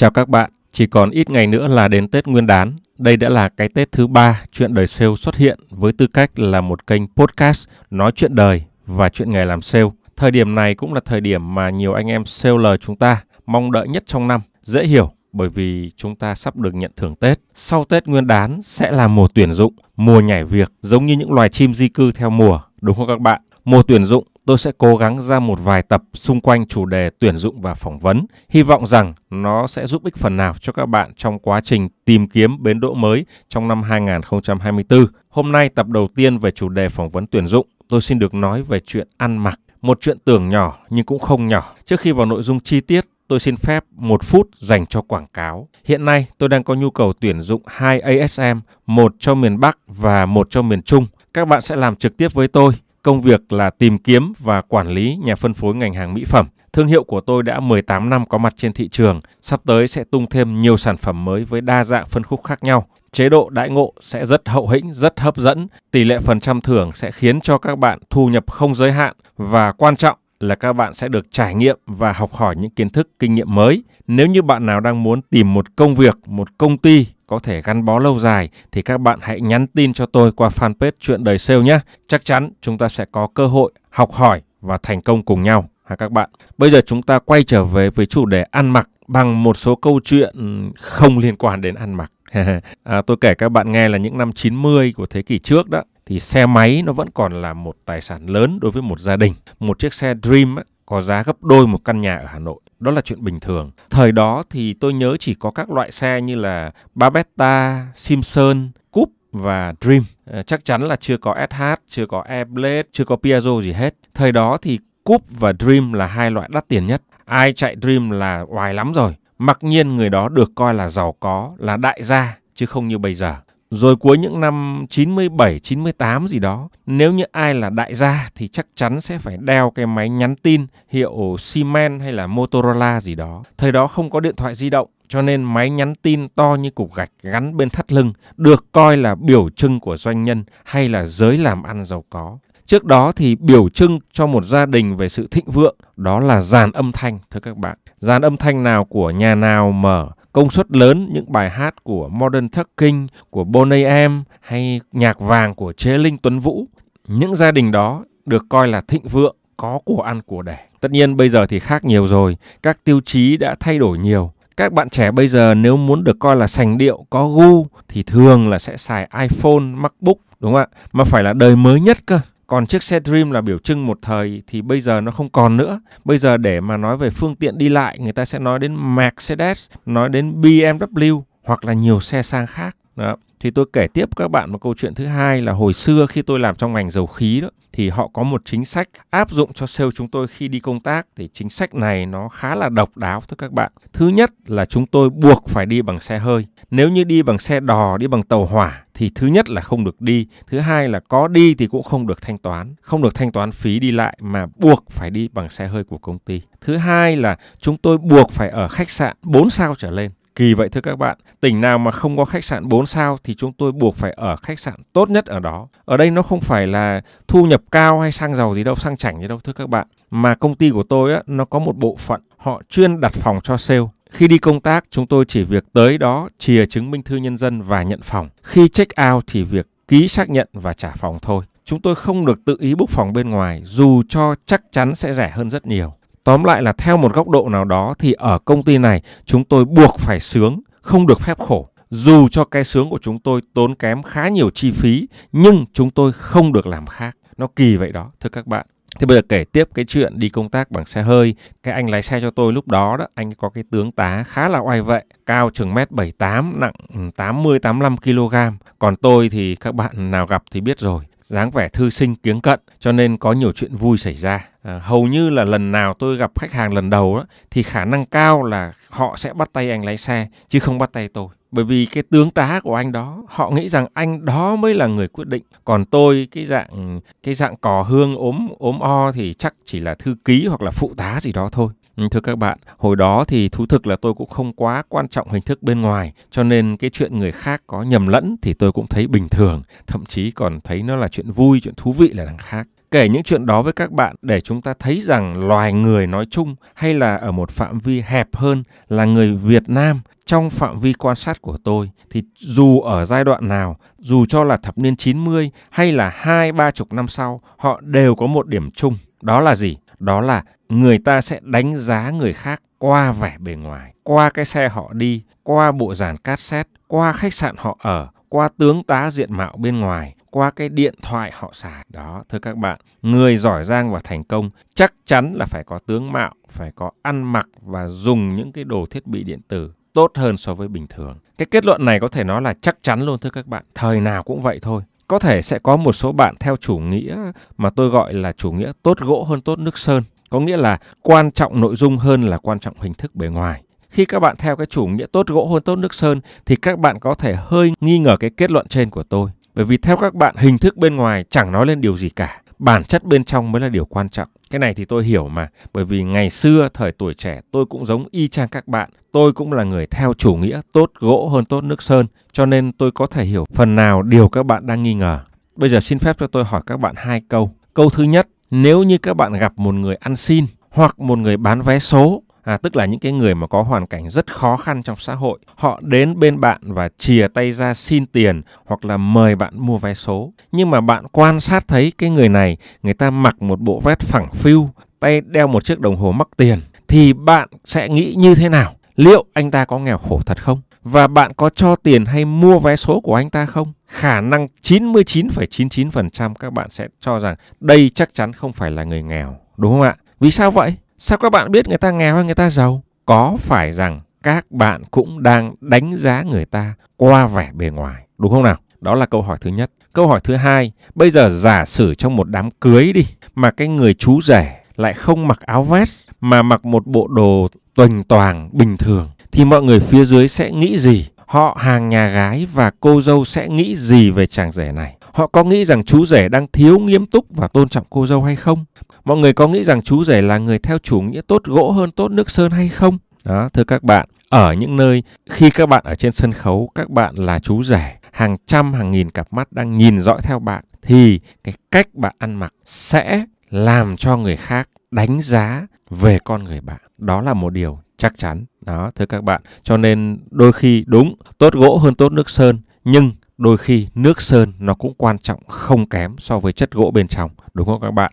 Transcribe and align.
Chào 0.00 0.10
các 0.10 0.28
bạn, 0.28 0.50
chỉ 0.72 0.86
còn 0.86 1.10
ít 1.10 1.30
ngày 1.30 1.46
nữa 1.46 1.68
là 1.68 1.88
đến 1.88 2.08
Tết 2.08 2.26
Nguyên 2.26 2.46
đán. 2.46 2.76
Đây 2.98 3.16
đã 3.16 3.28
là 3.28 3.48
cái 3.48 3.68
Tết 3.68 3.92
thứ 3.92 4.06
ba 4.06 4.42
chuyện 4.52 4.74
đời 4.74 4.86
sale 4.86 5.14
xuất 5.16 5.36
hiện 5.36 5.58
với 5.70 5.92
tư 5.92 6.06
cách 6.06 6.38
là 6.38 6.60
một 6.60 6.86
kênh 6.86 7.02
podcast 7.16 7.68
nói 7.90 8.12
chuyện 8.12 8.34
đời 8.34 8.64
và 8.86 9.08
chuyện 9.08 9.32
nghề 9.32 9.44
làm 9.44 9.62
sale. 9.62 9.88
Thời 10.16 10.30
điểm 10.30 10.54
này 10.54 10.74
cũng 10.74 10.94
là 10.94 11.00
thời 11.04 11.20
điểm 11.20 11.54
mà 11.54 11.70
nhiều 11.70 11.92
anh 11.92 12.06
em 12.06 12.26
seller 12.26 12.80
chúng 12.80 12.96
ta 12.96 13.22
mong 13.46 13.72
đợi 13.72 13.88
nhất 13.88 14.02
trong 14.06 14.28
năm. 14.28 14.40
Dễ 14.62 14.84
hiểu 14.84 15.12
bởi 15.32 15.48
vì 15.48 15.90
chúng 15.96 16.16
ta 16.16 16.34
sắp 16.34 16.56
được 16.56 16.74
nhận 16.74 16.90
thưởng 16.96 17.14
Tết. 17.14 17.40
Sau 17.54 17.84
Tết 17.84 18.06
Nguyên 18.06 18.26
đán 18.26 18.62
sẽ 18.62 18.90
là 18.90 19.08
mùa 19.08 19.26
tuyển 19.34 19.52
dụng, 19.52 19.74
mùa 19.96 20.20
nhảy 20.20 20.44
việc 20.44 20.72
giống 20.82 21.06
như 21.06 21.16
những 21.16 21.32
loài 21.32 21.48
chim 21.48 21.74
di 21.74 21.88
cư 21.88 22.12
theo 22.12 22.30
mùa, 22.30 22.60
đúng 22.80 22.96
không 22.96 23.08
các 23.08 23.20
bạn? 23.20 23.40
Mùa 23.64 23.82
tuyển 23.82 24.04
dụng 24.04 24.24
tôi 24.46 24.58
sẽ 24.58 24.72
cố 24.78 24.96
gắng 24.96 25.22
ra 25.22 25.40
một 25.40 25.58
vài 25.64 25.82
tập 25.82 26.02
xung 26.14 26.40
quanh 26.40 26.66
chủ 26.66 26.86
đề 26.86 27.10
tuyển 27.18 27.36
dụng 27.36 27.60
và 27.60 27.74
phỏng 27.74 27.98
vấn. 27.98 28.26
Hy 28.48 28.62
vọng 28.62 28.86
rằng 28.86 29.14
nó 29.30 29.66
sẽ 29.66 29.86
giúp 29.86 30.04
ích 30.04 30.16
phần 30.16 30.36
nào 30.36 30.54
cho 30.60 30.72
các 30.72 30.86
bạn 30.86 31.12
trong 31.16 31.38
quá 31.38 31.60
trình 31.60 31.88
tìm 32.04 32.28
kiếm 32.28 32.62
bến 32.62 32.80
đỗ 32.80 32.94
mới 32.94 33.24
trong 33.48 33.68
năm 33.68 33.82
2024. 33.82 35.06
Hôm 35.28 35.52
nay 35.52 35.68
tập 35.68 35.86
đầu 35.88 36.08
tiên 36.16 36.38
về 36.38 36.50
chủ 36.50 36.68
đề 36.68 36.88
phỏng 36.88 37.10
vấn 37.10 37.26
tuyển 37.26 37.46
dụng, 37.46 37.66
tôi 37.88 38.00
xin 38.00 38.18
được 38.18 38.34
nói 38.34 38.62
về 38.62 38.80
chuyện 38.80 39.08
ăn 39.16 39.36
mặc. 39.36 39.60
Một 39.82 39.98
chuyện 40.00 40.18
tưởng 40.24 40.48
nhỏ 40.48 40.78
nhưng 40.90 41.06
cũng 41.06 41.18
không 41.18 41.48
nhỏ. 41.48 41.74
Trước 41.84 42.00
khi 42.00 42.12
vào 42.12 42.26
nội 42.26 42.42
dung 42.42 42.60
chi 42.60 42.80
tiết, 42.80 43.04
tôi 43.30 43.40
xin 43.40 43.56
phép 43.56 43.84
một 43.96 44.24
phút 44.24 44.48
dành 44.58 44.86
cho 44.86 45.02
quảng 45.02 45.26
cáo. 45.34 45.68
Hiện 45.84 46.04
nay 46.04 46.26
tôi 46.38 46.48
đang 46.48 46.64
có 46.64 46.74
nhu 46.74 46.90
cầu 46.90 47.12
tuyển 47.20 47.40
dụng 47.40 47.62
hai 47.66 48.00
ASM, 48.00 48.60
một 48.86 49.14
cho 49.18 49.34
miền 49.34 49.60
Bắc 49.60 49.78
và 49.86 50.26
một 50.26 50.50
cho 50.50 50.62
miền 50.62 50.82
Trung. 50.82 51.06
Các 51.34 51.48
bạn 51.48 51.60
sẽ 51.60 51.76
làm 51.76 51.96
trực 51.96 52.16
tiếp 52.16 52.32
với 52.34 52.48
tôi 52.48 52.72
Công 53.02 53.20
việc 53.20 53.52
là 53.52 53.70
tìm 53.70 53.98
kiếm 53.98 54.32
và 54.38 54.62
quản 54.62 54.88
lý 54.88 55.16
nhà 55.24 55.36
phân 55.36 55.54
phối 55.54 55.74
ngành 55.74 55.94
hàng 55.94 56.14
mỹ 56.14 56.24
phẩm. 56.24 56.46
Thương 56.72 56.86
hiệu 56.86 57.04
của 57.04 57.20
tôi 57.20 57.42
đã 57.42 57.60
18 57.60 58.10
năm 58.10 58.26
có 58.26 58.38
mặt 58.38 58.54
trên 58.56 58.72
thị 58.72 58.88
trường, 58.88 59.20
sắp 59.42 59.60
tới 59.66 59.88
sẽ 59.88 60.04
tung 60.10 60.26
thêm 60.26 60.60
nhiều 60.60 60.76
sản 60.76 60.96
phẩm 60.96 61.24
mới 61.24 61.44
với 61.44 61.60
đa 61.60 61.84
dạng 61.84 62.08
phân 62.08 62.22
khúc 62.22 62.44
khác 62.44 62.64
nhau. 62.64 62.86
Chế 63.12 63.28
độ 63.28 63.48
đãi 63.48 63.70
ngộ 63.70 63.92
sẽ 64.00 64.26
rất 64.26 64.48
hậu 64.48 64.68
hĩnh, 64.68 64.94
rất 64.94 65.20
hấp 65.20 65.36
dẫn, 65.36 65.68
tỷ 65.90 66.04
lệ 66.04 66.18
phần 66.18 66.40
trăm 66.40 66.60
thưởng 66.60 66.92
sẽ 66.94 67.10
khiến 67.10 67.40
cho 67.40 67.58
các 67.58 67.78
bạn 67.78 67.98
thu 68.10 68.26
nhập 68.26 68.50
không 68.50 68.74
giới 68.74 68.92
hạn 68.92 69.16
và 69.36 69.72
quan 69.72 69.96
trọng 69.96 70.18
là 70.40 70.54
các 70.54 70.72
bạn 70.72 70.94
sẽ 70.94 71.08
được 71.08 71.26
trải 71.30 71.54
nghiệm 71.54 71.78
và 71.86 72.12
học 72.12 72.34
hỏi 72.34 72.56
những 72.56 72.70
kiến 72.70 72.90
thức, 72.90 73.08
kinh 73.18 73.34
nghiệm 73.34 73.54
mới. 73.54 73.84
Nếu 74.06 74.26
như 74.26 74.42
bạn 74.42 74.66
nào 74.66 74.80
đang 74.80 75.02
muốn 75.02 75.22
tìm 75.22 75.54
một 75.54 75.76
công 75.76 75.94
việc, 75.94 76.18
một 76.26 76.58
công 76.58 76.78
ty 76.78 77.06
có 77.26 77.38
thể 77.38 77.62
gắn 77.62 77.84
bó 77.84 77.98
lâu 77.98 78.20
dài 78.20 78.48
thì 78.72 78.82
các 78.82 78.98
bạn 78.98 79.18
hãy 79.22 79.40
nhắn 79.40 79.66
tin 79.66 79.92
cho 79.92 80.06
tôi 80.06 80.32
qua 80.32 80.48
fanpage 80.48 80.90
Chuyện 81.00 81.24
đời 81.24 81.38
sale 81.38 81.60
nhé. 81.60 81.78
Chắc 82.08 82.24
chắn 82.24 82.50
chúng 82.60 82.78
ta 82.78 82.88
sẽ 82.88 83.04
có 83.12 83.26
cơ 83.34 83.46
hội 83.46 83.72
học 83.90 84.12
hỏi 84.12 84.42
và 84.60 84.78
thành 84.82 85.02
công 85.02 85.22
cùng 85.22 85.42
nhau 85.42 85.70
ha 85.84 85.96
các 85.96 86.12
bạn. 86.12 86.30
Bây 86.58 86.70
giờ 86.70 86.80
chúng 86.80 87.02
ta 87.02 87.18
quay 87.18 87.44
trở 87.44 87.64
về 87.64 87.90
với 87.90 88.06
chủ 88.06 88.26
đề 88.26 88.42
ăn 88.42 88.70
mặc 88.70 88.88
bằng 89.06 89.42
một 89.42 89.56
số 89.56 89.76
câu 89.76 90.00
chuyện 90.04 90.34
không 90.76 91.18
liên 91.18 91.36
quan 91.36 91.60
đến 91.60 91.74
ăn 91.74 91.94
mặc. 91.94 92.12
à, 92.82 93.02
tôi 93.06 93.16
kể 93.20 93.34
các 93.34 93.48
bạn 93.48 93.72
nghe 93.72 93.88
là 93.88 93.98
những 93.98 94.18
năm 94.18 94.32
90 94.32 94.92
của 94.96 95.06
thế 95.06 95.22
kỷ 95.22 95.38
trước 95.38 95.70
đó 95.70 95.82
thì 96.10 96.20
xe 96.20 96.46
máy 96.46 96.82
nó 96.82 96.92
vẫn 96.92 97.10
còn 97.10 97.42
là 97.42 97.54
một 97.54 97.76
tài 97.84 98.00
sản 98.00 98.26
lớn 98.26 98.58
đối 98.62 98.70
với 98.70 98.82
một 98.82 98.98
gia 99.00 99.16
đình. 99.16 99.34
Một 99.60 99.78
chiếc 99.78 99.94
xe 99.94 100.14
Dream 100.22 100.56
á, 100.56 100.62
có 100.86 101.00
giá 101.00 101.22
gấp 101.22 101.42
đôi 101.42 101.66
một 101.66 101.84
căn 101.84 102.00
nhà 102.00 102.16
ở 102.16 102.26
Hà 102.26 102.38
Nội. 102.38 102.60
Đó 102.80 102.90
là 102.90 103.00
chuyện 103.00 103.24
bình 103.24 103.40
thường. 103.40 103.70
Thời 103.90 104.12
đó 104.12 104.42
thì 104.50 104.74
tôi 104.74 104.92
nhớ 104.92 105.16
chỉ 105.16 105.34
có 105.34 105.50
các 105.50 105.70
loại 105.70 105.90
xe 105.90 106.20
như 106.20 106.34
là 106.34 106.70
Babetta, 106.94 107.86
Simpson, 107.96 108.70
Coupe 108.90 109.12
và 109.32 109.74
Dream. 109.80 110.02
Ờ, 110.24 110.42
chắc 110.42 110.64
chắn 110.64 110.82
là 110.82 110.96
chưa 110.96 111.16
có 111.16 111.46
SH, 111.50 111.62
chưa 111.86 112.06
có 112.06 112.20
Airblade, 112.28 112.82
chưa 112.92 113.04
có 113.04 113.16
Piaggio 113.16 113.60
gì 113.60 113.72
hết. 113.72 113.94
Thời 114.14 114.32
đó 114.32 114.58
thì 114.62 114.78
Coupe 115.04 115.26
và 115.30 115.52
Dream 115.58 115.92
là 115.92 116.06
hai 116.06 116.30
loại 116.30 116.48
đắt 116.52 116.68
tiền 116.68 116.86
nhất. 116.86 117.02
Ai 117.24 117.52
chạy 117.52 117.76
Dream 117.82 118.10
là 118.10 118.44
oài 118.48 118.74
lắm 118.74 118.92
rồi. 118.92 119.14
Mặc 119.38 119.58
nhiên 119.60 119.96
người 119.96 120.08
đó 120.08 120.28
được 120.28 120.50
coi 120.54 120.74
là 120.74 120.88
giàu 120.88 121.14
có, 121.20 121.54
là 121.58 121.76
đại 121.76 122.02
gia, 122.02 122.38
chứ 122.54 122.66
không 122.66 122.88
như 122.88 122.98
bây 122.98 123.14
giờ. 123.14 123.36
Rồi 123.74 123.96
cuối 123.96 124.18
những 124.18 124.40
năm 124.40 124.84
97, 124.88 125.58
98 125.58 126.28
gì 126.28 126.38
đó, 126.38 126.68
nếu 126.86 127.12
như 127.12 127.24
ai 127.32 127.54
là 127.54 127.70
đại 127.70 127.94
gia 127.94 128.28
thì 128.34 128.48
chắc 128.48 128.66
chắn 128.74 129.00
sẽ 129.00 129.18
phải 129.18 129.36
đeo 129.40 129.72
cái 129.74 129.86
máy 129.86 130.08
nhắn 130.08 130.36
tin 130.36 130.66
hiệu 130.88 131.36
Siemens 131.38 132.02
hay 132.02 132.12
là 132.12 132.26
Motorola 132.26 133.00
gì 133.00 133.14
đó. 133.14 133.42
Thời 133.58 133.72
đó 133.72 133.86
không 133.86 134.10
có 134.10 134.20
điện 134.20 134.36
thoại 134.36 134.54
di 134.54 134.70
động, 134.70 134.88
cho 135.08 135.22
nên 135.22 135.42
máy 135.42 135.70
nhắn 135.70 135.94
tin 135.94 136.28
to 136.28 136.56
như 136.60 136.70
cục 136.70 136.94
gạch 136.94 137.10
gắn 137.22 137.56
bên 137.56 137.70
thắt 137.70 137.92
lưng 137.92 138.12
được 138.36 138.66
coi 138.72 138.96
là 138.96 139.14
biểu 139.14 139.50
trưng 139.50 139.80
của 139.80 139.96
doanh 139.96 140.24
nhân 140.24 140.44
hay 140.64 140.88
là 140.88 141.06
giới 141.06 141.38
làm 141.38 141.62
ăn 141.62 141.84
giàu 141.84 142.04
có. 142.10 142.38
Trước 142.66 142.84
đó 142.84 143.12
thì 143.12 143.34
biểu 143.34 143.68
trưng 143.68 143.98
cho 144.12 144.26
một 144.26 144.44
gia 144.44 144.66
đình 144.66 144.96
về 144.96 145.08
sự 145.08 145.28
thịnh 145.30 145.50
vượng 145.50 145.76
đó 145.96 146.20
là 146.20 146.40
dàn 146.40 146.72
âm 146.72 146.92
thanh 146.92 147.18
thưa 147.30 147.40
các 147.40 147.56
bạn. 147.56 147.78
Dàn 147.96 148.22
âm 148.22 148.36
thanh 148.36 148.62
nào 148.62 148.84
của 148.84 149.10
nhà 149.10 149.34
nào 149.34 149.72
mở 149.72 150.08
công 150.32 150.50
suất 150.50 150.70
lớn 150.70 151.08
những 151.12 151.32
bài 151.32 151.50
hát 151.50 151.84
của 151.84 152.08
Modern 152.08 152.48
Talking, 152.48 153.06
của 153.30 153.44
Boney 153.44 154.08
M 154.08 154.22
hay 154.40 154.80
nhạc 154.92 155.20
vàng 155.20 155.54
của 155.54 155.72
Chế 155.72 155.98
Linh 155.98 156.18
Tuấn 156.18 156.38
Vũ. 156.38 156.66
Những 157.08 157.36
gia 157.36 157.52
đình 157.52 157.72
đó 157.72 158.04
được 158.26 158.44
coi 158.48 158.68
là 158.68 158.80
thịnh 158.80 159.08
vượng, 159.08 159.36
có 159.56 159.80
của 159.84 160.02
ăn 160.02 160.22
của 160.22 160.42
đẻ. 160.42 160.58
Tất 160.80 160.90
nhiên 160.90 161.16
bây 161.16 161.28
giờ 161.28 161.46
thì 161.46 161.58
khác 161.58 161.84
nhiều 161.84 162.06
rồi, 162.06 162.36
các 162.62 162.84
tiêu 162.84 163.00
chí 163.04 163.36
đã 163.36 163.54
thay 163.60 163.78
đổi 163.78 163.98
nhiều. 163.98 164.32
Các 164.56 164.72
bạn 164.72 164.90
trẻ 164.90 165.10
bây 165.10 165.28
giờ 165.28 165.54
nếu 165.54 165.76
muốn 165.76 166.04
được 166.04 166.16
coi 166.20 166.36
là 166.36 166.46
sành 166.46 166.78
điệu, 166.78 167.06
có 167.10 167.28
gu 167.28 167.66
thì 167.88 168.02
thường 168.02 168.48
là 168.48 168.58
sẽ 168.58 168.76
xài 168.76 169.08
iPhone, 169.20 169.60
MacBook 169.60 170.16
đúng 170.40 170.52
không 170.52 170.60
ạ? 170.60 170.66
Mà 170.92 171.04
phải 171.04 171.22
là 171.22 171.32
đời 171.32 171.56
mới 171.56 171.80
nhất 171.80 171.98
cơ. 172.06 172.20
Còn 172.50 172.66
chiếc 172.66 172.82
xe 172.82 173.00
Dream 173.04 173.30
là 173.30 173.40
biểu 173.40 173.58
trưng 173.58 173.86
một 173.86 173.98
thời 174.02 174.42
thì 174.46 174.62
bây 174.62 174.80
giờ 174.80 175.00
nó 175.00 175.12
không 175.12 175.28
còn 175.28 175.56
nữa. 175.56 175.80
Bây 176.04 176.18
giờ 176.18 176.36
để 176.36 176.60
mà 176.60 176.76
nói 176.76 176.96
về 176.96 177.10
phương 177.10 177.34
tiện 177.34 177.58
đi 177.58 177.68
lại, 177.68 177.98
người 177.98 178.12
ta 178.12 178.24
sẽ 178.24 178.38
nói 178.38 178.58
đến 178.58 178.94
Mercedes, 178.96 179.70
nói 179.86 180.08
đến 180.08 180.40
BMW 180.40 181.22
hoặc 181.44 181.64
là 181.64 181.72
nhiều 181.72 182.00
xe 182.00 182.22
sang 182.22 182.46
khác. 182.46 182.76
Đó. 182.96 183.16
Thì 183.40 183.50
tôi 183.50 183.66
kể 183.72 183.86
tiếp 183.86 184.08
các 184.16 184.30
bạn 184.30 184.52
một 184.52 184.58
câu 184.60 184.74
chuyện 184.74 184.94
thứ 184.94 185.06
hai 185.06 185.40
là 185.40 185.52
hồi 185.52 185.72
xưa 185.72 186.06
khi 186.06 186.22
tôi 186.22 186.40
làm 186.40 186.56
trong 186.56 186.72
ngành 186.72 186.90
dầu 186.90 187.06
khí 187.06 187.40
đó 187.40 187.48
thì 187.72 187.88
họ 187.88 188.08
có 188.12 188.22
một 188.22 188.42
chính 188.44 188.64
sách 188.64 188.88
áp 189.10 189.30
dụng 189.30 189.52
cho 189.52 189.66
sale 189.66 189.90
chúng 189.94 190.08
tôi 190.08 190.28
khi 190.28 190.48
đi 190.48 190.60
công 190.60 190.80
tác 190.80 191.06
thì 191.16 191.28
chính 191.32 191.50
sách 191.50 191.74
này 191.74 192.06
nó 192.06 192.28
khá 192.28 192.54
là 192.54 192.68
độc 192.68 192.96
đáo 192.96 193.20
thưa 193.28 193.34
các 193.38 193.52
bạn. 193.52 193.72
Thứ 193.92 194.08
nhất 194.08 194.30
là 194.46 194.64
chúng 194.64 194.86
tôi 194.86 195.10
buộc 195.10 195.48
phải 195.48 195.66
đi 195.66 195.82
bằng 195.82 196.00
xe 196.00 196.18
hơi. 196.18 196.46
Nếu 196.70 196.88
như 196.88 197.04
đi 197.04 197.22
bằng 197.22 197.38
xe 197.38 197.60
đò, 197.60 197.96
đi 197.96 198.06
bằng 198.06 198.22
tàu 198.22 198.46
hỏa 198.46 198.84
thì 198.94 199.10
thứ 199.14 199.26
nhất 199.26 199.50
là 199.50 199.60
không 199.60 199.84
được 199.84 200.00
đi, 200.00 200.26
thứ 200.46 200.58
hai 200.58 200.88
là 200.88 201.00
có 201.08 201.28
đi 201.28 201.54
thì 201.54 201.66
cũng 201.66 201.82
không 201.82 202.06
được 202.06 202.22
thanh 202.22 202.38
toán, 202.38 202.74
không 202.80 203.02
được 203.02 203.14
thanh 203.14 203.32
toán 203.32 203.52
phí 203.52 203.78
đi 203.78 203.90
lại 203.90 204.18
mà 204.20 204.46
buộc 204.56 204.84
phải 204.90 205.10
đi 205.10 205.28
bằng 205.32 205.48
xe 205.48 205.66
hơi 205.66 205.84
của 205.84 205.98
công 205.98 206.18
ty. 206.18 206.42
Thứ 206.60 206.76
hai 206.76 207.16
là 207.16 207.36
chúng 207.58 207.76
tôi 207.76 207.98
buộc 207.98 208.30
phải 208.30 208.48
ở 208.48 208.68
khách 208.68 208.90
sạn 208.90 209.16
4 209.22 209.50
sao 209.50 209.74
trở 209.78 209.90
lên. 209.90 210.10
Kỳ 210.34 210.54
vậy 210.54 210.68
thưa 210.68 210.80
các 210.80 210.98
bạn, 210.98 211.18
tỉnh 211.40 211.60
nào 211.60 211.78
mà 211.78 211.90
không 211.90 212.16
có 212.16 212.24
khách 212.24 212.44
sạn 212.44 212.68
4 212.68 212.86
sao 212.86 213.16
thì 213.24 213.34
chúng 213.34 213.52
tôi 213.52 213.72
buộc 213.72 213.96
phải 213.96 214.12
ở 214.12 214.36
khách 214.36 214.58
sạn 214.58 214.74
tốt 214.92 215.10
nhất 215.10 215.26
ở 215.26 215.38
đó. 215.38 215.68
Ở 215.84 215.96
đây 215.96 216.10
nó 216.10 216.22
không 216.22 216.40
phải 216.40 216.66
là 216.66 217.00
thu 217.28 217.46
nhập 217.46 217.62
cao 217.70 218.00
hay 218.00 218.12
sang 218.12 218.34
giàu 218.34 218.54
gì 218.54 218.64
đâu, 218.64 218.74
sang 218.74 218.96
chảnh 218.96 219.20
gì 219.20 219.28
đâu 219.28 219.38
thưa 219.38 219.52
các 219.52 219.68
bạn. 219.68 219.86
Mà 220.10 220.34
công 220.34 220.54
ty 220.54 220.70
của 220.70 220.82
tôi 220.82 221.14
á, 221.14 221.22
nó 221.26 221.44
có 221.44 221.58
một 221.58 221.76
bộ 221.76 221.96
phận 221.98 222.20
họ 222.36 222.62
chuyên 222.68 223.00
đặt 223.00 223.12
phòng 223.12 223.40
cho 223.42 223.56
sale. 223.56 223.80
Khi 224.10 224.28
đi 224.28 224.38
công 224.38 224.60
tác, 224.60 224.84
chúng 224.90 225.06
tôi 225.06 225.24
chỉ 225.24 225.44
việc 225.44 225.64
tới 225.72 225.98
đó 225.98 226.28
chìa 226.38 226.66
chứng 226.66 226.90
minh 226.90 227.02
thư 227.02 227.16
nhân 227.16 227.36
dân 227.36 227.62
và 227.62 227.82
nhận 227.82 228.00
phòng. 228.02 228.28
Khi 228.42 228.68
check 228.68 228.92
out 229.12 229.24
thì 229.26 229.42
việc 229.42 229.66
ký 229.88 230.08
xác 230.08 230.30
nhận 230.30 230.48
và 230.52 230.72
trả 230.72 230.90
phòng 230.90 231.18
thôi. 231.22 231.44
Chúng 231.64 231.80
tôi 231.80 231.94
không 231.94 232.26
được 232.26 232.38
tự 232.44 232.56
ý 232.60 232.74
book 232.74 232.88
phòng 232.88 233.12
bên 233.12 233.30
ngoài 233.30 233.62
dù 233.64 234.02
cho 234.08 234.34
chắc 234.46 234.62
chắn 234.72 234.94
sẽ 234.94 235.12
rẻ 235.12 235.30
hơn 235.30 235.50
rất 235.50 235.66
nhiều. 235.66 235.94
Tóm 236.24 236.44
lại 236.44 236.62
là 236.62 236.72
theo 236.72 236.96
một 236.96 237.14
góc 237.14 237.28
độ 237.28 237.48
nào 237.48 237.64
đó 237.64 237.94
thì 237.98 238.12
ở 238.12 238.38
công 238.38 238.62
ty 238.62 238.78
này 238.78 239.02
chúng 239.24 239.44
tôi 239.44 239.64
buộc 239.64 239.98
phải 239.98 240.20
sướng, 240.20 240.60
không 240.82 241.06
được 241.06 241.20
phép 241.20 241.38
khổ. 241.38 241.68
Dù 241.90 242.28
cho 242.28 242.44
cái 242.44 242.64
sướng 242.64 242.90
của 242.90 242.98
chúng 243.02 243.18
tôi 243.18 243.40
tốn 243.54 243.74
kém 243.74 244.02
khá 244.02 244.28
nhiều 244.28 244.50
chi 244.50 244.70
phí, 244.70 245.08
nhưng 245.32 245.64
chúng 245.72 245.90
tôi 245.90 246.12
không 246.12 246.52
được 246.52 246.66
làm 246.66 246.86
khác. 246.86 247.16
Nó 247.36 247.48
kỳ 247.56 247.76
vậy 247.76 247.92
đó, 247.92 248.10
thưa 248.20 248.30
các 248.30 248.46
bạn. 248.46 248.66
Thế 248.98 249.06
bây 249.06 249.16
giờ 249.16 249.22
kể 249.28 249.44
tiếp 249.44 249.68
cái 249.74 249.84
chuyện 249.84 250.18
đi 250.18 250.28
công 250.28 250.48
tác 250.48 250.70
bằng 250.70 250.84
xe 250.84 251.02
hơi. 251.02 251.34
Cái 251.62 251.74
anh 251.74 251.90
lái 251.90 252.02
xe 252.02 252.20
cho 252.20 252.30
tôi 252.30 252.52
lúc 252.52 252.68
đó 252.68 252.96
đó, 252.96 253.06
anh 253.14 253.34
có 253.34 253.48
cái 253.48 253.64
tướng 253.70 253.92
tá 253.92 254.24
khá 254.26 254.48
là 254.48 254.58
oai 254.58 254.82
vệ, 254.82 255.02
cao 255.26 255.50
chừng 255.50 255.74
mét 255.74 255.90
78, 255.90 256.60
nặng 256.60 256.72
80 257.16 257.58
85 257.58 257.96
kg. 257.96 258.34
Còn 258.78 258.96
tôi 258.96 259.28
thì 259.28 259.54
các 259.54 259.74
bạn 259.74 260.10
nào 260.10 260.26
gặp 260.26 260.42
thì 260.50 260.60
biết 260.60 260.78
rồi, 260.78 261.04
dáng 261.22 261.50
vẻ 261.50 261.68
thư 261.68 261.90
sinh 261.90 262.14
kiếng 262.14 262.40
cận 262.40 262.60
cho 262.80 262.92
nên 262.92 263.16
có 263.16 263.32
nhiều 263.32 263.52
chuyện 263.52 263.76
vui 263.76 263.98
xảy 263.98 264.14
ra. 264.14 264.48
À, 264.62 264.80
hầu 264.84 265.06
như 265.06 265.30
là 265.30 265.44
lần 265.44 265.72
nào 265.72 265.94
tôi 265.98 266.16
gặp 266.16 266.30
khách 266.40 266.52
hàng 266.52 266.74
lần 266.74 266.90
đầu 266.90 267.16
đó 267.16 267.24
thì 267.50 267.62
khả 267.62 267.84
năng 267.84 268.06
cao 268.06 268.42
là 268.42 268.72
họ 268.88 269.16
sẽ 269.16 269.32
bắt 269.32 269.50
tay 269.52 269.70
anh 269.70 269.84
lái 269.84 269.96
xe 269.96 270.28
chứ 270.48 270.58
không 270.58 270.78
bắt 270.78 270.92
tay 270.92 271.08
tôi. 271.08 271.28
Bởi 271.50 271.64
vì 271.64 271.86
cái 271.86 272.02
tướng 272.10 272.30
tá 272.30 272.60
của 272.60 272.74
anh 272.74 272.92
đó, 272.92 273.22
họ 273.28 273.50
nghĩ 273.50 273.68
rằng 273.68 273.86
anh 273.94 274.24
đó 274.24 274.56
mới 274.56 274.74
là 274.74 274.86
người 274.86 275.08
quyết 275.08 275.28
định. 275.28 275.42
Còn 275.64 275.84
tôi 275.84 276.28
cái 276.30 276.46
dạng 276.46 277.00
cái 277.22 277.34
dạng 277.34 277.56
cò 277.56 277.82
hương 277.82 278.16
ốm 278.16 278.48
ốm 278.58 278.78
o 278.78 279.12
thì 279.12 279.34
chắc 279.34 279.54
chỉ 279.64 279.80
là 279.80 279.94
thư 279.94 280.14
ký 280.24 280.46
hoặc 280.46 280.62
là 280.62 280.70
phụ 280.70 280.92
tá 280.96 281.20
gì 281.20 281.32
đó 281.32 281.48
thôi. 281.52 281.72
Thưa 282.10 282.20
các 282.20 282.38
bạn, 282.38 282.58
hồi 282.78 282.96
đó 282.96 283.24
thì 283.24 283.48
thú 283.48 283.66
thực 283.66 283.86
là 283.86 283.96
tôi 283.96 284.14
cũng 284.14 284.30
không 284.30 284.52
quá 284.52 284.82
quan 284.88 285.08
trọng 285.08 285.30
hình 285.30 285.42
thức 285.42 285.62
bên 285.62 285.80
ngoài, 285.80 286.12
cho 286.30 286.42
nên 286.42 286.76
cái 286.76 286.90
chuyện 286.90 287.18
người 287.18 287.32
khác 287.32 287.62
có 287.66 287.82
nhầm 287.82 288.06
lẫn 288.06 288.36
thì 288.42 288.54
tôi 288.54 288.72
cũng 288.72 288.86
thấy 288.86 289.06
bình 289.06 289.28
thường, 289.28 289.62
thậm 289.86 290.04
chí 290.04 290.30
còn 290.30 290.60
thấy 290.60 290.82
nó 290.82 290.96
là 290.96 291.08
chuyện 291.08 291.30
vui, 291.30 291.60
chuyện 291.60 291.74
thú 291.76 291.92
vị 291.92 292.08
là 292.08 292.24
đằng 292.24 292.38
khác 292.38 292.66
kể 292.90 293.08
những 293.08 293.22
chuyện 293.22 293.46
đó 293.46 293.62
với 293.62 293.72
các 293.72 293.92
bạn 293.92 294.16
để 294.22 294.40
chúng 294.40 294.62
ta 294.62 294.74
thấy 294.78 295.00
rằng 295.00 295.48
loài 295.48 295.72
người 295.72 296.06
nói 296.06 296.26
chung 296.30 296.56
hay 296.74 296.94
là 296.94 297.16
ở 297.16 297.32
một 297.32 297.50
phạm 297.50 297.78
vi 297.78 298.02
hẹp 298.06 298.28
hơn 298.34 298.62
là 298.88 299.04
người 299.04 299.34
Việt 299.34 299.68
Nam 299.68 300.00
trong 300.24 300.50
phạm 300.50 300.80
vi 300.80 300.92
quan 300.92 301.16
sát 301.16 301.42
của 301.42 301.56
tôi 301.64 301.90
thì 302.10 302.22
dù 302.36 302.80
ở 302.80 303.04
giai 303.04 303.24
đoạn 303.24 303.48
nào, 303.48 303.76
dù 303.98 304.24
cho 304.24 304.44
là 304.44 304.56
thập 304.56 304.78
niên 304.78 304.96
90 304.96 305.50
hay 305.70 305.92
là 305.92 306.12
hai 306.14 306.52
ba 306.52 306.70
chục 306.70 306.92
năm 306.92 307.08
sau, 307.08 307.40
họ 307.56 307.80
đều 307.80 308.14
có 308.14 308.26
một 308.26 308.46
điểm 308.46 308.70
chung. 308.70 308.96
Đó 309.22 309.40
là 309.40 309.54
gì? 309.54 309.76
Đó 309.98 310.20
là 310.20 310.42
người 310.70 310.98
ta 310.98 311.20
sẽ 311.20 311.40
đánh 311.42 311.78
giá 311.78 312.10
người 312.10 312.32
khác 312.32 312.62
qua 312.78 313.12
vẻ 313.12 313.36
bề 313.38 313.54
ngoài, 313.54 313.94
qua 314.02 314.30
cái 314.30 314.44
xe 314.44 314.68
họ 314.68 314.92
đi, 314.92 315.22
qua 315.42 315.72
bộ 315.72 315.94
dàn 315.94 316.16
cassette, 316.16 316.70
qua 316.86 317.12
khách 317.12 317.34
sạn 317.34 317.54
họ 317.58 317.78
ở, 317.80 318.08
qua 318.28 318.48
tướng 318.58 318.82
tá 318.82 319.10
diện 319.10 319.32
mạo 319.32 319.56
bên 319.56 319.80
ngoài, 319.80 320.14
qua 320.30 320.50
cái 320.50 320.68
điện 320.68 320.94
thoại 321.02 321.30
họ 321.34 321.50
xài. 321.52 321.86
Đó, 321.88 322.22
thưa 322.28 322.38
các 322.38 322.56
bạn, 322.56 322.80
người 323.02 323.36
giỏi 323.36 323.64
giang 323.64 323.92
và 323.92 324.00
thành 324.04 324.24
công 324.24 324.50
chắc 324.74 324.94
chắn 325.04 325.34
là 325.34 325.46
phải 325.46 325.64
có 325.64 325.78
tướng 325.86 326.12
mạo, 326.12 326.34
phải 326.48 326.72
có 326.74 326.90
ăn 327.02 327.32
mặc 327.32 327.48
và 327.62 327.88
dùng 327.88 328.36
những 328.36 328.52
cái 328.52 328.64
đồ 328.64 328.86
thiết 328.90 329.06
bị 329.06 329.24
điện 329.24 329.40
tử 329.48 329.72
tốt 329.92 330.10
hơn 330.14 330.36
so 330.36 330.54
với 330.54 330.68
bình 330.68 330.86
thường. 330.86 331.18
Cái 331.38 331.46
kết 331.50 331.64
luận 331.64 331.84
này 331.84 332.00
có 332.00 332.08
thể 332.08 332.24
nói 332.24 332.42
là 332.42 332.54
chắc 332.60 332.76
chắn 332.82 333.00
luôn 333.00 333.18
thưa 333.18 333.30
các 333.30 333.46
bạn. 333.46 333.64
Thời 333.74 334.00
nào 334.00 334.22
cũng 334.22 334.42
vậy 334.42 334.58
thôi. 334.62 334.82
Có 335.08 335.18
thể 335.18 335.42
sẽ 335.42 335.58
có 335.58 335.76
một 335.76 335.92
số 335.92 336.12
bạn 336.12 336.34
theo 336.40 336.56
chủ 336.56 336.78
nghĩa 336.78 337.16
mà 337.56 337.70
tôi 337.70 337.88
gọi 337.88 338.14
là 338.14 338.32
chủ 338.32 338.52
nghĩa 338.52 338.72
tốt 338.82 338.98
gỗ 338.98 339.24
hơn 339.24 339.40
tốt 339.40 339.58
nước 339.58 339.78
sơn. 339.78 340.02
Có 340.30 340.40
nghĩa 340.40 340.56
là 340.56 340.78
quan 341.02 341.30
trọng 341.30 341.60
nội 341.60 341.76
dung 341.76 341.98
hơn 341.98 342.22
là 342.22 342.38
quan 342.38 342.58
trọng 342.58 342.80
hình 342.80 342.94
thức 342.94 343.14
bề 343.14 343.28
ngoài 343.28 343.62
khi 343.90 344.04
các 344.04 344.20
bạn 344.20 344.36
theo 344.38 344.56
cái 344.56 344.66
chủ 344.66 344.86
nghĩa 344.86 345.06
tốt 345.12 345.26
gỗ 345.26 345.46
hơn 345.46 345.62
tốt 345.62 345.76
nước 345.76 345.94
sơn 345.94 346.20
thì 346.46 346.56
các 346.56 346.78
bạn 346.78 346.98
có 347.00 347.14
thể 347.14 347.34
hơi 347.34 347.72
nghi 347.80 347.98
ngờ 347.98 348.16
cái 348.20 348.30
kết 348.30 348.50
luận 348.50 348.68
trên 348.68 348.90
của 348.90 349.02
tôi. 349.02 349.30
Bởi 349.54 349.64
vì 349.64 349.76
theo 349.76 349.96
các 349.96 350.14
bạn 350.14 350.36
hình 350.36 350.58
thức 350.58 350.76
bên 350.76 350.96
ngoài 350.96 351.24
chẳng 351.30 351.52
nói 351.52 351.66
lên 351.66 351.80
điều 351.80 351.96
gì 351.96 352.08
cả. 352.08 352.42
Bản 352.58 352.84
chất 352.84 353.04
bên 353.04 353.24
trong 353.24 353.52
mới 353.52 353.60
là 353.60 353.68
điều 353.68 353.84
quan 353.84 354.08
trọng. 354.08 354.28
Cái 354.50 354.58
này 354.58 354.74
thì 354.74 354.84
tôi 354.84 355.04
hiểu 355.04 355.28
mà. 355.28 355.48
Bởi 355.72 355.84
vì 355.84 356.02
ngày 356.02 356.30
xưa 356.30 356.68
thời 356.74 356.92
tuổi 356.92 357.14
trẻ 357.14 357.40
tôi 357.50 357.66
cũng 357.66 357.86
giống 357.86 358.04
y 358.10 358.28
chang 358.28 358.48
các 358.48 358.68
bạn. 358.68 358.90
Tôi 359.12 359.32
cũng 359.32 359.52
là 359.52 359.64
người 359.64 359.86
theo 359.86 360.12
chủ 360.12 360.34
nghĩa 360.34 360.60
tốt 360.72 360.90
gỗ 360.98 361.28
hơn 361.28 361.44
tốt 361.44 361.60
nước 361.60 361.82
sơn. 361.82 362.06
Cho 362.32 362.46
nên 362.46 362.72
tôi 362.72 362.92
có 362.92 363.06
thể 363.06 363.24
hiểu 363.24 363.44
phần 363.54 363.76
nào 363.76 364.02
điều 364.02 364.28
các 364.28 364.46
bạn 364.46 364.66
đang 364.66 364.82
nghi 364.82 364.94
ngờ. 364.94 365.20
Bây 365.56 365.70
giờ 365.70 365.80
xin 365.80 365.98
phép 365.98 366.16
cho 366.18 366.26
tôi 366.26 366.44
hỏi 366.44 366.62
các 366.66 366.76
bạn 366.76 366.94
hai 366.98 367.22
câu. 367.28 367.54
Câu 367.74 367.90
thứ 367.90 368.02
nhất, 368.02 368.28
nếu 368.50 368.82
như 368.82 368.98
các 368.98 369.14
bạn 369.14 369.32
gặp 369.32 369.52
một 369.56 369.74
người 369.74 369.94
ăn 369.94 370.16
xin 370.16 370.46
hoặc 370.70 370.98
một 370.98 371.18
người 371.18 371.36
bán 371.36 371.62
vé 371.62 371.78
số 371.78 372.22
à, 372.42 372.56
tức 372.56 372.76
là 372.76 372.84
những 372.84 373.00
cái 373.00 373.12
người 373.12 373.34
mà 373.34 373.46
có 373.46 373.62
hoàn 373.62 373.86
cảnh 373.86 374.10
rất 374.10 374.34
khó 374.34 374.56
khăn 374.56 374.82
trong 374.82 374.96
xã 374.96 375.14
hội 375.14 375.38
họ 375.54 375.80
đến 375.82 376.18
bên 376.18 376.40
bạn 376.40 376.60
và 376.62 376.88
chìa 376.98 377.28
tay 377.34 377.52
ra 377.52 377.74
xin 377.74 378.06
tiền 378.06 378.42
hoặc 378.64 378.84
là 378.84 378.96
mời 378.96 379.36
bạn 379.36 379.52
mua 379.56 379.78
vé 379.78 379.94
số. 379.94 380.32
Nhưng 380.52 380.70
mà 380.70 380.80
bạn 380.80 381.04
quan 381.12 381.40
sát 381.40 381.68
thấy 381.68 381.92
cái 381.98 382.10
người 382.10 382.28
này 382.28 382.56
người 382.82 382.94
ta 382.94 383.10
mặc 383.10 383.42
một 383.42 383.60
bộ 383.60 383.80
vest 383.80 384.00
phẳng 384.00 384.30
phiu 384.32 384.68
tay 385.00 385.20
đeo 385.20 385.46
một 385.46 385.64
chiếc 385.64 385.80
đồng 385.80 385.96
hồ 385.96 386.12
mắc 386.12 386.28
tiền 386.36 386.60
thì 386.88 387.12
bạn 387.12 387.48
sẽ 387.64 387.88
nghĩ 387.88 388.14
như 388.18 388.34
thế 388.34 388.48
nào? 388.48 388.72
Liệu 388.96 389.24
anh 389.32 389.50
ta 389.50 389.64
có 389.64 389.78
nghèo 389.78 389.98
khổ 389.98 390.20
thật 390.26 390.42
không? 390.42 390.60
Và 390.82 391.06
bạn 391.06 391.32
có 391.36 391.50
cho 391.50 391.76
tiền 391.76 392.04
hay 392.04 392.24
mua 392.24 392.58
vé 392.58 392.76
số 392.76 393.00
của 393.00 393.14
anh 393.14 393.30
ta 393.30 393.46
không? 393.46 393.72
Khả 393.86 394.20
năng 394.20 394.46
99,99% 394.62 396.34
các 396.34 396.52
bạn 396.52 396.70
sẽ 396.70 396.88
cho 397.00 397.18
rằng 397.18 397.36
đây 397.60 397.90
chắc 397.94 398.14
chắn 398.14 398.32
không 398.32 398.52
phải 398.52 398.70
là 398.70 398.84
người 398.84 399.02
nghèo, 399.02 399.36
đúng 399.56 399.72
không 399.72 399.82
ạ? 399.82 399.96
Vì 400.20 400.30
sao 400.30 400.50
vậy? 400.50 400.74
Sao 400.98 401.18
các 401.18 401.32
bạn 401.32 401.50
biết 401.50 401.68
người 401.68 401.78
ta 401.78 401.90
nghèo 401.90 402.14
hay 402.14 402.24
người 402.24 402.34
ta 402.34 402.50
giàu? 402.50 402.82
Có 403.04 403.36
phải 403.38 403.72
rằng 403.72 403.98
các 404.22 404.50
bạn 404.50 404.82
cũng 404.90 405.22
đang 405.22 405.54
đánh 405.60 405.96
giá 405.96 406.22
người 406.22 406.44
ta 406.44 406.74
qua 406.96 407.26
vẻ 407.26 407.50
bề 407.54 407.70
ngoài, 407.70 408.06
đúng 408.18 408.32
không 408.32 408.42
nào? 408.42 408.56
Đó 408.80 408.94
là 408.94 409.06
câu 409.06 409.22
hỏi 409.22 409.38
thứ 409.40 409.50
nhất. 409.50 409.70
Câu 409.92 410.08
hỏi 410.08 410.20
thứ 410.24 410.36
hai, 410.36 410.72
bây 410.94 411.10
giờ 411.10 411.28
giả 411.28 411.64
sử 411.64 411.94
trong 411.94 412.16
một 412.16 412.28
đám 412.28 412.50
cưới 412.50 412.92
đi 412.92 413.06
mà 413.34 413.50
cái 413.50 413.68
người 413.68 413.94
chú 413.94 414.20
rể 414.22 414.56
lại 414.76 414.94
không 414.94 415.28
mặc 415.28 415.40
áo 415.40 415.62
vest 415.62 416.08
mà 416.20 416.42
mặc 416.42 416.64
một 416.64 416.86
bộ 416.86 417.08
đồ 417.08 417.48
tuần 417.74 418.04
toàng 418.04 418.50
bình 418.52 418.76
thường 418.76 419.10
thì 419.32 419.44
mọi 419.44 419.62
người 419.62 419.80
phía 419.80 420.04
dưới 420.04 420.28
sẽ 420.28 420.50
nghĩ 420.50 420.78
gì? 420.78 421.06
Họ 421.26 421.56
hàng 421.60 421.88
nhà 421.88 422.08
gái 422.08 422.46
và 422.52 422.70
cô 422.80 423.00
dâu 423.00 423.24
sẽ 423.24 423.48
nghĩ 423.48 423.76
gì 423.76 424.10
về 424.10 424.26
chàng 424.26 424.52
rể 424.52 424.72
này? 424.72 424.96
Họ 425.12 425.26
có 425.26 425.44
nghĩ 425.44 425.64
rằng 425.64 425.84
chú 425.84 426.06
rể 426.06 426.28
đang 426.28 426.46
thiếu 426.52 426.78
nghiêm 426.78 427.06
túc 427.06 427.26
và 427.30 427.46
tôn 427.46 427.68
trọng 427.68 427.86
cô 427.90 428.06
dâu 428.06 428.22
hay 428.22 428.36
không? 428.36 428.64
Mọi 429.04 429.16
người 429.16 429.32
có 429.32 429.48
nghĩ 429.48 429.64
rằng 429.64 429.82
chú 429.82 430.04
rể 430.04 430.22
là 430.22 430.38
người 430.38 430.58
theo 430.58 430.78
chủ 430.78 431.00
nghĩa 431.00 431.20
tốt 431.26 431.44
gỗ 431.44 431.70
hơn 431.70 431.90
tốt 431.90 432.10
nước 432.10 432.30
sơn 432.30 432.50
hay 432.50 432.68
không? 432.68 432.98
Đó, 433.24 433.48
thưa 433.52 433.64
các 433.64 433.82
bạn, 433.82 434.08
ở 434.28 434.52
những 434.52 434.76
nơi 434.76 435.02
khi 435.30 435.50
các 435.50 435.68
bạn 435.68 435.84
ở 435.84 435.94
trên 435.94 436.12
sân 436.12 436.32
khấu, 436.32 436.70
các 436.74 436.90
bạn 436.90 437.14
là 437.14 437.38
chú 437.38 437.62
rể, 437.62 437.96
hàng 438.12 438.36
trăm 438.46 438.72
hàng 438.72 438.90
nghìn 438.90 439.10
cặp 439.10 439.32
mắt 439.32 439.52
đang 439.52 439.76
nhìn 439.76 440.00
dõi 440.00 440.20
theo 440.22 440.38
bạn 440.38 440.64
thì 440.82 441.20
cái 441.44 441.54
cách 441.70 441.94
bạn 441.94 442.14
ăn 442.18 442.34
mặc 442.34 442.54
sẽ 442.64 443.24
làm 443.50 443.96
cho 443.96 444.16
người 444.16 444.36
khác 444.36 444.68
đánh 444.90 445.20
giá 445.20 445.66
về 445.90 446.18
con 446.24 446.44
người 446.44 446.60
bạn. 446.60 446.80
Đó 446.98 447.20
là 447.20 447.34
một 447.34 447.50
điều 447.50 447.78
chắc 447.98 448.12
chắn. 448.16 448.44
Đó, 448.60 448.90
thưa 448.94 449.06
các 449.06 449.24
bạn. 449.24 449.42
Cho 449.62 449.76
nên 449.76 450.18
đôi 450.30 450.52
khi 450.52 450.84
đúng, 450.86 451.14
tốt 451.38 451.54
gỗ 451.54 451.78
hơn 451.78 451.94
tốt 451.94 452.12
nước 452.12 452.30
sơn, 452.30 452.58
nhưng 452.84 453.12
đôi 453.38 453.58
khi 453.58 453.88
nước 453.94 454.20
sơn 454.20 454.52
nó 454.58 454.74
cũng 454.74 454.94
quan 454.96 455.18
trọng 455.18 455.46
không 455.48 455.88
kém 455.88 456.14
so 456.18 456.38
với 456.38 456.52
chất 456.52 456.70
gỗ 456.70 456.90
bên 456.90 457.08
trong, 457.08 457.30
đúng 457.54 457.66
không 457.66 457.80
các 457.80 457.90
bạn? 457.90 458.12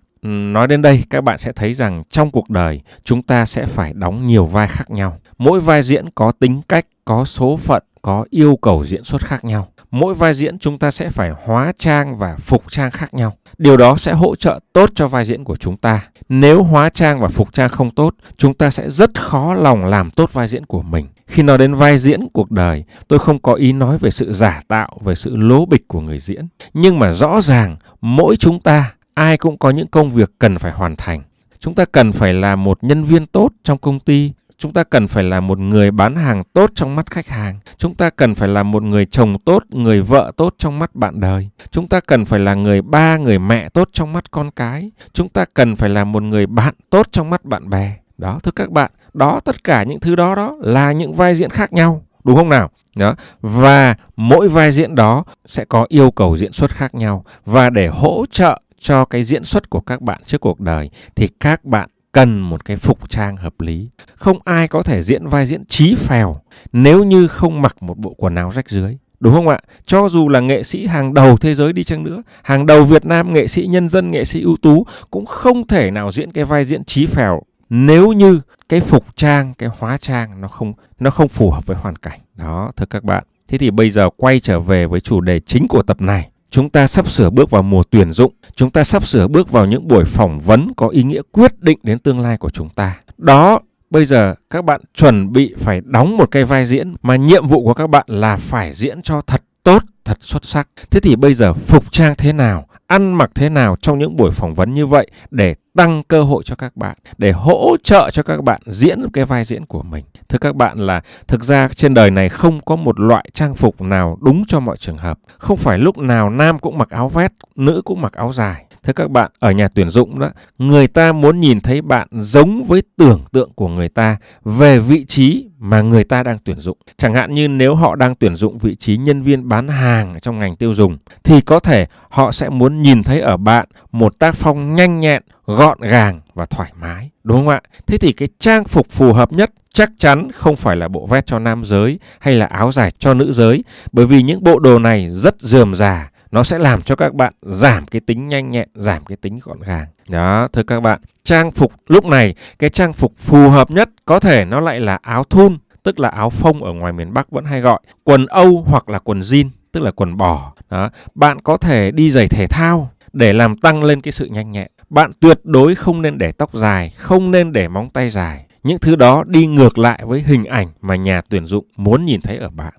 Nói 0.53 0.67
đến 0.67 0.81
đây, 0.81 1.03
các 1.09 1.23
bạn 1.23 1.37
sẽ 1.37 1.51
thấy 1.51 1.73
rằng 1.73 2.03
trong 2.07 2.31
cuộc 2.31 2.49
đời 2.49 2.81
chúng 3.03 3.21
ta 3.21 3.45
sẽ 3.45 3.65
phải 3.65 3.93
đóng 3.93 4.25
nhiều 4.27 4.45
vai 4.45 4.67
khác 4.67 4.89
nhau. 4.89 5.17
Mỗi 5.37 5.61
vai 5.61 5.83
diễn 5.83 6.05
có 6.15 6.31
tính 6.31 6.61
cách, 6.69 6.85
có 7.05 7.25
số 7.25 7.57
phận, 7.57 7.83
có 8.01 8.25
yêu 8.29 8.57
cầu 8.61 8.85
diễn 8.85 9.03
xuất 9.03 9.21
khác 9.21 9.45
nhau. 9.45 9.67
Mỗi 9.91 10.15
vai 10.15 10.33
diễn 10.33 10.59
chúng 10.59 10.79
ta 10.79 10.91
sẽ 10.91 11.09
phải 11.09 11.31
hóa 11.45 11.73
trang 11.77 12.17
và 12.17 12.35
phục 12.35 12.71
trang 12.71 12.91
khác 12.91 13.13
nhau. 13.13 13.37
Điều 13.57 13.77
đó 13.77 13.95
sẽ 13.97 14.13
hỗ 14.13 14.35
trợ 14.35 14.59
tốt 14.73 14.89
cho 14.95 15.07
vai 15.07 15.25
diễn 15.25 15.43
của 15.43 15.55
chúng 15.55 15.77
ta. 15.77 16.01
Nếu 16.29 16.63
hóa 16.63 16.89
trang 16.89 17.19
và 17.19 17.27
phục 17.27 17.53
trang 17.53 17.69
không 17.69 17.91
tốt, 17.91 18.15
chúng 18.37 18.53
ta 18.53 18.69
sẽ 18.69 18.89
rất 18.89 19.21
khó 19.21 19.53
lòng 19.53 19.85
làm 19.85 20.11
tốt 20.11 20.33
vai 20.33 20.47
diễn 20.47 20.65
của 20.65 20.81
mình. 20.81 21.07
Khi 21.27 21.43
nói 21.43 21.57
đến 21.57 21.75
vai 21.75 21.99
diễn 21.99 22.27
cuộc 22.33 22.51
đời, 22.51 22.83
tôi 23.07 23.19
không 23.19 23.39
có 23.39 23.53
ý 23.53 23.73
nói 23.73 23.97
về 23.97 24.09
sự 24.09 24.33
giả 24.33 24.61
tạo, 24.67 24.97
về 25.03 25.15
sự 25.15 25.35
lố 25.35 25.65
bịch 25.65 25.87
của 25.87 26.01
người 26.01 26.19
diễn. 26.19 26.47
Nhưng 26.73 26.99
mà 26.99 27.11
rõ 27.11 27.41
ràng, 27.41 27.77
mỗi 28.01 28.35
chúng 28.35 28.59
ta 28.59 28.93
ai 29.13 29.37
cũng 29.37 29.57
có 29.57 29.69
những 29.69 29.87
công 29.87 30.09
việc 30.09 30.31
cần 30.39 30.57
phải 30.57 30.71
hoàn 30.71 30.95
thành 30.95 31.21
chúng 31.59 31.75
ta 31.75 31.85
cần 31.85 32.11
phải 32.11 32.33
là 32.33 32.55
một 32.55 32.83
nhân 32.83 33.03
viên 33.03 33.25
tốt 33.25 33.49
trong 33.63 33.77
công 33.77 33.99
ty 33.99 34.31
chúng 34.57 34.73
ta 34.73 34.83
cần 34.83 35.07
phải 35.07 35.23
là 35.23 35.39
một 35.39 35.59
người 35.59 35.91
bán 35.91 36.15
hàng 36.15 36.43
tốt 36.53 36.71
trong 36.75 36.95
mắt 36.95 37.11
khách 37.11 37.27
hàng. 37.27 37.59
Chúng 37.77 37.95
ta 37.95 38.09
cần 38.09 38.35
phải 38.35 38.49
là 38.49 38.63
một 38.63 38.83
người 38.83 39.05
chồng 39.05 39.39
tốt, 39.39 39.63
người 39.69 40.01
vợ 40.01 40.31
tốt 40.37 40.55
trong 40.57 40.79
mắt 40.79 40.95
bạn 40.95 41.19
đời. 41.19 41.49
Chúng 41.71 41.87
ta 41.87 41.99
cần 41.99 42.25
phải 42.25 42.39
là 42.39 42.53
người 42.53 42.81
ba, 42.81 43.17
người 43.17 43.39
mẹ 43.39 43.69
tốt 43.69 43.89
trong 43.93 44.13
mắt 44.13 44.31
con 44.31 44.51
cái. 44.51 44.91
Chúng 45.13 45.29
ta 45.29 45.45
cần 45.53 45.75
phải 45.75 45.89
là 45.89 46.03
một 46.03 46.23
người 46.23 46.47
bạn 46.47 46.73
tốt 46.89 47.07
trong 47.11 47.29
mắt 47.29 47.45
bạn 47.45 47.69
bè. 47.69 47.97
Đó, 48.17 48.39
thưa 48.43 48.51
các 48.51 48.71
bạn, 48.71 48.91
đó, 49.13 49.39
tất 49.39 49.63
cả 49.63 49.83
những 49.83 49.99
thứ 49.99 50.15
đó 50.15 50.35
đó 50.35 50.55
là 50.59 50.91
những 50.91 51.13
vai 51.13 51.35
diễn 51.35 51.49
khác 51.49 51.73
nhau, 51.73 52.01
đúng 52.23 52.35
không 52.35 52.49
nào? 52.49 52.69
Đó, 52.95 53.15
và 53.41 53.95
mỗi 54.15 54.49
vai 54.49 54.71
diễn 54.71 54.95
đó 54.95 55.23
sẽ 55.45 55.65
có 55.65 55.85
yêu 55.89 56.11
cầu 56.11 56.37
diễn 56.37 56.51
xuất 56.51 56.71
khác 56.71 56.95
nhau. 56.95 57.25
Và 57.45 57.69
để 57.69 57.87
hỗ 57.87 58.25
trợ 58.29 58.61
cho 58.79 59.05
cái 59.05 59.23
diễn 59.23 59.43
xuất 59.43 59.69
của 59.69 59.79
các 59.79 60.01
bạn 60.01 60.21
trước 60.25 60.41
cuộc 60.41 60.59
đời 60.59 60.89
thì 61.15 61.27
các 61.39 61.65
bạn 61.65 61.89
cần 62.17 62.39
một 62.39 62.65
cái 62.65 62.77
phục 62.77 63.09
trang 63.09 63.37
hợp 63.37 63.61
lý. 63.61 63.89
Không 64.15 64.37
ai 64.43 64.67
có 64.67 64.83
thể 64.83 65.01
diễn 65.01 65.27
vai 65.27 65.45
diễn 65.45 65.65
trí 65.65 65.95
phèo 65.95 66.41
nếu 66.73 67.03
như 67.03 67.27
không 67.27 67.61
mặc 67.61 67.75
một 67.81 67.97
bộ 67.97 68.13
quần 68.17 68.35
áo 68.35 68.51
rách 68.55 68.69
dưới. 68.69 68.97
Đúng 69.19 69.33
không 69.33 69.47
ạ? 69.47 69.59
Cho 69.85 70.09
dù 70.09 70.29
là 70.29 70.39
nghệ 70.39 70.63
sĩ 70.63 70.87
hàng 70.87 71.13
đầu 71.13 71.37
thế 71.37 71.55
giới 71.55 71.73
đi 71.73 71.83
chăng 71.83 72.03
nữa, 72.03 72.23
hàng 72.43 72.65
đầu 72.65 72.83
Việt 72.83 73.05
Nam, 73.05 73.33
nghệ 73.33 73.47
sĩ 73.47 73.65
nhân 73.67 73.89
dân, 73.89 74.11
nghệ 74.11 74.25
sĩ 74.25 74.41
ưu 74.41 74.57
tú 74.61 74.85
cũng 75.11 75.25
không 75.25 75.67
thể 75.67 75.91
nào 75.91 76.11
diễn 76.11 76.31
cái 76.31 76.45
vai 76.45 76.65
diễn 76.65 76.83
trí 76.83 77.05
phèo 77.05 77.41
nếu 77.69 78.11
như 78.11 78.41
cái 78.69 78.79
phục 78.79 79.05
trang, 79.15 79.53
cái 79.57 79.69
hóa 79.79 79.97
trang 79.97 80.41
nó 80.41 80.47
không 80.47 80.73
nó 80.99 81.09
không 81.09 81.27
phù 81.27 81.51
hợp 81.51 81.65
với 81.65 81.77
hoàn 81.77 81.95
cảnh. 81.95 82.19
Đó, 82.35 82.71
thưa 82.75 82.85
các 82.85 83.03
bạn. 83.03 83.23
Thế 83.47 83.57
thì 83.57 83.71
bây 83.71 83.89
giờ 83.89 84.09
quay 84.17 84.39
trở 84.39 84.59
về 84.59 84.85
với 84.85 84.99
chủ 84.99 85.21
đề 85.21 85.39
chính 85.39 85.67
của 85.67 85.81
tập 85.81 86.01
này 86.01 86.29
Chúng 86.49 86.69
ta 86.69 86.87
sắp 86.87 87.09
sửa 87.09 87.29
bước 87.29 87.49
vào 87.49 87.63
mùa 87.63 87.83
tuyển 87.89 88.11
dụng, 88.11 88.33
chúng 88.55 88.69
ta 88.69 88.83
sắp 88.83 89.05
sửa 89.07 89.27
bước 89.27 89.51
vào 89.51 89.65
những 89.65 89.87
buổi 89.87 90.05
phỏng 90.05 90.39
vấn 90.39 90.73
có 90.77 90.87
ý 90.87 91.03
nghĩa 91.03 91.21
quyết 91.31 91.59
định 91.59 91.79
đến 91.83 91.99
tương 91.99 92.19
lai 92.19 92.37
của 92.37 92.49
chúng 92.49 92.69
ta. 92.69 92.95
Đó, 93.17 93.59
bây 93.89 94.05
giờ 94.05 94.35
các 94.49 94.65
bạn 94.65 94.81
chuẩn 94.93 95.33
bị 95.33 95.55
phải 95.57 95.81
đóng 95.85 96.17
một 96.17 96.31
cái 96.31 96.45
vai 96.45 96.65
diễn 96.65 96.95
mà 97.01 97.15
nhiệm 97.15 97.47
vụ 97.47 97.63
của 97.63 97.73
các 97.73 97.89
bạn 97.89 98.05
là 98.07 98.37
phải 98.37 98.73
diễn 98.73 99.01
cho 99.01 99.21
thật 99.21 99.43
tốt, 99.63 99.83
thật 100.05 100.17
xuất 100.21 100.45
sắc. 100.45 100.69
Thế 100.91 100.99
thì 100.99 101.15
bây 101.15 101.33
giờ 101.33 101.53
phục 101.53 101.91
trang 101.91 102.15
thế 102.17 102.33
nào, 102.33 102.67
ăn 102.87 103.13
mặc 103.13 103.31
thế 103.35 103.49
nào 103.49 103.75
trong 103.81 103.99
những 103.99 104.15
buổi 104.15 104.31
phỏng 104.31 104.53
vấn 104.53 104.73
như 104.73 104.85
vậy 104.85 105.07
để 105.31 105.55
tăng 105.77 106.03
cơ 106.03 106.23
hội 106.23 106.43
cho 106.45 106.55
các 106.55 106.77
bạn, 106.77 106.97
để 107.17 107.31
hỗ 107.31 107.77
trợ 107.83 108.09
cho 108.09 108.23
các 108.23 108.43
bạn 108.43 108.61
diễn 108.65 109.09
cái 109.13 109.25
vai 109.25 109.43
diễn 109.43 109.65
của 109.65 109.83
mình. 109.83 110.05
Thưa 110.29 110.37
các 110.37 110.55
bạn 110.55 110.77
là 110.79 111.01
thực 111.27 111.43
ra 111.43 111.67
trên 111.75 111.93
đời 111.93 112.11
này 112.11 112.29
không 112.29 112.59
có 112.61 112.75
một 112.75 112.99
loại 112.99 113.29
trang 113.33 113.55
phục 113.55 113.81
nào 113.81 114.17
đúng 114.21 114.43
cho 114.47 114.59
mọi 114.59 114.77
trường 114.77 114.97
hợp. 114.97 115.19
Không 115.37 115.57
phải 115.57 115.77
lúc 115.77 115.97
nào 115.97 116.29
nam 116.29 116.59
cũng 116.59 116.77
mặc 116.77 116.89
áo 116.89 117.09
vest, 117.09 117.33
nữ 117.55 117.81
cũng 117.85 118.01
mặc 118.01 118.13
áo 118.13 118.33
dài 118.33 118.67
Thưa 118.87 118.93
các 118.93 119.11
bạn, 119.11 119.31
ở 119.39 119.51
nhà 119.51 119.67
tuyển 119.67 119.89
dụng 119.89 120.19
đó, 120.19 120.29
người 120.57 120.87
ta 120.87 121.11
muốn 121.11 121.39
nhìn 121.39 121.59
thấy 121.59 121.81
bạn 121.81 122.07
giống 122.11 122.63
với 122.63 122.81
tưởng 122.97 123.21
tượng 123.31 123.51
của 123.55 123.67
người 123.67 123.89
ta 123.89 124.17
về 124.45 124.79
vị 124.79 125.05
trí 125.05 125.47
mà 125.59 125.81
người 125.81 126.03
ta 126.03 126.23
đang 126.23 126.37
tuyển 126.43 126.59
dụng. 126.59 126.77
Chẳng 126.97 127.13
hạn 127.13 127.33
như 127.33 127.47
nếu 127.47 127.75
họ 127.75 127.95
đang 127.95 128.15
tuyển 128.15 128.35
dụng 128.35 128.57
vị 128.57 128.75
trí 128.75 128.97
nhân 128.97 129.21
viên 129.21 129.49
bán 129.49 129.67
hàng 129.67 130.19
trong 130.21 130.39
ngành 130.39 130.55
tiêu 130.55 130.73
dùng 130.73 130.97
thì 131.23 131.41
có 131.41 131.59
thể 131.59 131.85
họ 132.09 132.31
sẽ 132.31 132.49
muốn 132.49 132.81
nhìn 132.81 133.03
thấy 133.03 133.21
ở 133.21 133.37
bạn 133.37 133.67
một 133.91 134.19
tác 134.19 134.35
phong 134.35 134.75
nhanh 134.75 134.99
nhẹn, 134.99 135.23
gọn 135.47 135.77
gàng 135.81 136.21
và 136.33 136.45
thoải 136.45 136.71
mái. 136.79 137.09
Đúng 137.23 137.37
không 137.37 137.47
ạ? 137.47 137.61
Thế 137.87 137.97
thì 137.97 138.13
cái 138.13 138.27
trang 138.39 138.63
phục 138.63 138.89
phù 138.89 139.13
hợp 139.13 139.31
nhất 139.31 139.51
chắc 139.69 139.89
chắn 139.97 140.31
không 140.31 140.55
phải 140.55 140.75
là 140.75 140.87
bộ 140.87 141.05
vest 141.05 141.25
cho 141.25 141.39
nam 141.39 141.63
giới 141.65 141.99
hay 142.19 142.35
là 142.35 142.45
áo 142.45 142.71
dài 142.71 142.91
cho 142.99 143.13
nữ 143.13 143.33
giới 143.33 143.63
bởi 143.91 144.05
vì 144.05 144.21
những 144.21 144.43
bộ 144.43 144.59
đồ 144.59 144.79
này 144.79 145.09
rất 145.11 145.35
dườm 145.41 145.75
già 145.75 146.09
nó 146.31 146.43
sẽ 146.43 146.57
làm 146.57 146.81
cho 146.81 146.95
các 146.95 147.13
bạn 147.13 147.33
giảm 147.41 147.85
cái 147.87 148.01
tính 148.07 148.27
nhanh 148.27 148.51
nhẹn, 148.51 148.69
giảm 148.75 149.05
cái 149.05 149.17
tính 149.21 149.39
gọn 149.43 149.61
gàng. 149.61 149.85
Đó, 150.09 150.47
thưa 150.53 150.63
các 150.63 150.79
bạn, 150.79 151.01
trang 151.23 151.51
phục 151.51 151.73
lúc 151.87 152.05
này 152.05 152.35
cái 152.59 152.69
trang 152.69 152.93
phục 152.93 153.13
phù 153.17 153.49
hợp 153.49 153.71
nhất 153.71 153.89
có 154.05 154.19
thể 154.19 154.45
nó 154.45 154.59
lại 154.59 154.79
là 154.79 154.99
áo 155.01 155.23
thun, 155.23 155.57
tức 155.83 155.99
là 155.99 156.09
áo 156.09 156.29
phông 156.29 156.63
ở 156.63 156.73
ngoài 156.73 156.93
miền 156.93 157.13
Bắc 157.13 157.31
vẫn 157.31 157.45
hay 157.45 157.61
gọi, 157.61 157.79
quần 158.03 158.25
Âu 158.25 158.63
hoặc 158.67 158.89
là 158.89 158.99
quần 158.99 159.19
jean, 159.19 159.49
tức 159.71 159.83
là 159.83 159.91
quần 159.91 160.17
bò. 160.17 160.53
Đó, 160.69 160.89
bạn 161.15 161.41
có 161.41 161.57
thể 161.57 161.91
đi 161.91 162.11
giày 162.11 162.27
thể 162.27 162.47
thao 162.47 162.89
để 163.13 163.33
làm 163.33 163.57
tăng 163.57 163.83
lên 163.83 164.01
cái 164.01 164.11
sự 164.11 164.25
nhanh 164.25 164.51
nhẹn. 164.51 164.67
Bạn 164.89 165.11
tuyệt 165.19 165.39
đối 165.43 165.75
không 165.75 166.01
nên 166.01 166.17
để 166.17 166.31
tóc 166.31 166.53
dài, 166.53 166.89
không 166.89 167.31
nên 167.31 167.53
để 167.53 167.67
móng 167.67 167.89
tay 167.89 168.09
dài. 168.09 168.45
Những 168.63 168.79
thứ 168.79 168.95
đó 168.95 169.23
đi 169.27 169.47
ngược 169.47 169.77
lại 169.77 170.03
với 170.05 170.21
hình 170.21 170.43
ảnh 170.43 170.67
mà 170.81 170.95
nhà 170.95 171.21
tuyển 171.29 171.45
dụng 171.45 171.65
muốn 171.77 172.05
nhìn 172.05 172.21
thấy 172.21 172.37
ở 172.37 172.49
bạn. 172.49 172.73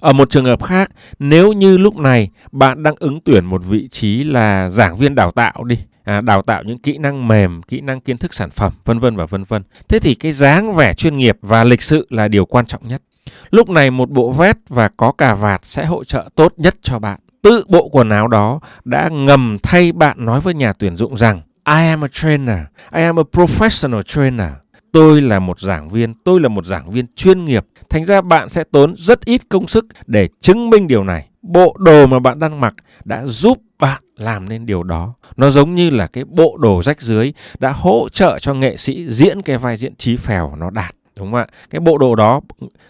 Ở 0.00 0.12
một 0.12 0.30
trường 0.30 0.44
hợp 0.44 0.62
khác, 0.62 0.90
nếu 1.18 1.52
như 1.52 1.78
lúc 1.78 1.96
này 1.96 2.30
bạn 2.52 2.82
đang 2.82 2.94
ứng 2.98 3.20
tuyển 3.20 3.44
một 3.44 3.62
vị 3.64 3.88
trí 3.88 4.24
là 4.24 4.68
giảng 4.68 4.96
viên 4.96 5.14
đào 5.14 5.30
tạo 5.30 5.64
đi, 5.64 5.78
à, 6.04 6.20
đào 6.20 6.42
tạo 6.42 6.62
những 6.62 6.78
kỹ 6.78 6.98
năng 6.98 7.28
mềm, 7.28 7.62
kỹ 7.62 7.80
năng 7.80 8.00
kiến 8.00 8.18
thức 8.18 8.34
sản 8.34 8.50
phẩm, 8.50 8.72
vân 8.84 8.98
vân 8.98 9.16
và 9.16 9.26
vân 9.26 9.44
vân. 9.44 9.62
Thế 9.88 9.98
thì 9.98 10.14
cái 10.14 10.32
dáng 10.32 10.74
vẻ 10.74 10.92
chuyên 10.92 11.16
nghiệp 11.16 11.36
và 11.42 11.64
lịch 11.64 11.82
sự 11.82 12.06
là 12.10 12.28
điều 12.28 12.46
quan 12.46 12.66
trọng 12.66 12.88
nhất. 12.88 13.02
Lúc 13.50 13.68
này 13.68 13.90
một 13.90 14.10
bộ 14.10 14.30
vest 14.30 14.56
và 14.68 14.88
có 14.88 15.12
cà 15.12 15.34
vạt 15.34 15.60
sẽ 15.64 15.84
hỗ 15.84 16.04
trợ 16.04 16.28
tốt 16.34 16.52
nhất 16.56 16.74
cho 16.82 16.98
bạn. 16.98 17.20
Tự 17.42 17.64
bộ 17.68 17.88
quần 17.88 18.08
áo 18.08 18.28
đó 18.28 18.60
đã 18.84 19.08
ngầm 19.12 19.58
thay 19.62 19.92
bạn 19.92 20.24
nói 20.24 20.40
với 20.40 20.54
nhà 20.54 20.72
tuyển 20.72 20.96
dụng 20.96 21.16
rằng 21.16 21.40
I 21.64 21.86
am 21.86 22.04
a 22.04 22.08
trainer, 22.12 22.58
I 22.94 23.02
am 23.02 23.18
a 23.18 23.22
professional 23.32 24.02
trainer 24.02 24.52
tôi 24.92 25.22
là 25.22 25.38
một 25.38 25.60
giảng 25.60 25.88
viên, 25.88 26.14
tôi 26.24 26.40
là 26.40 26.48
một 26.48 26.66
giảng 26.66 26.90
viên 26.90 27.06
chuyên 27.16 27.44
nghiệp. 27.44 27.66
Thành 27.90 28.04
ra 28.04 28.20
bạn 28.20 28.48
sẽ 28.48 28.64
tốn 28.64 28.94
rất 28.96 29.24
ít 29.24 29.42
công 29.48 29.66
sức 29.66 29.86
để 30.06 30.28
chứng 30.40 30.70
minh 30.70 30.86
điều 30.86 31.04
này. 31.04 31.28
Bộ 31.42 31.76
đồ 31.78 32.06
mà 32.06 32.18
bạn 32.18 32.38
đang 32.38 32.60
mặc 32.60 32.74
đã 33.04 33.26
giúp 33.26 33.58
bạn 33.78 34.02
làm 34.16 34.48
nên 34.48 34.66
điều 34.66 34.82
đó. 34.82 35.14
Nó 35.36 35.50
giống 35.50 35.74
như 35.74 35.90
là 35.90 36.06
cái 36.06 36.24
bộ 36.24 36.56
đồ 36.60 36.82
rách 36.82 37.00
dưới 37.00 37.32
đã 37.58 37.72
hỗ 37.72 38.08
trợ 38.12 38.38
cho 38.38 38.54
nghệ 38.54 38.76
sĩ 38.76 39.06
diễn 39.10 39.42
cái 39.42 39.58
vai 39.58 39.76
diễn 39.76 39.94
trí 39.96 40.16
phèo 40.16 40.56
nó 40.56 40.70
đạt. 40.70 40.94
Đúng 41.16 41.32
không 41.32 41.40
ạ? 41.40 41.46
Cái 41.70 41.80
bộ 41.80 41.98
đồ 41.98 42.14
đó 42.14 42.40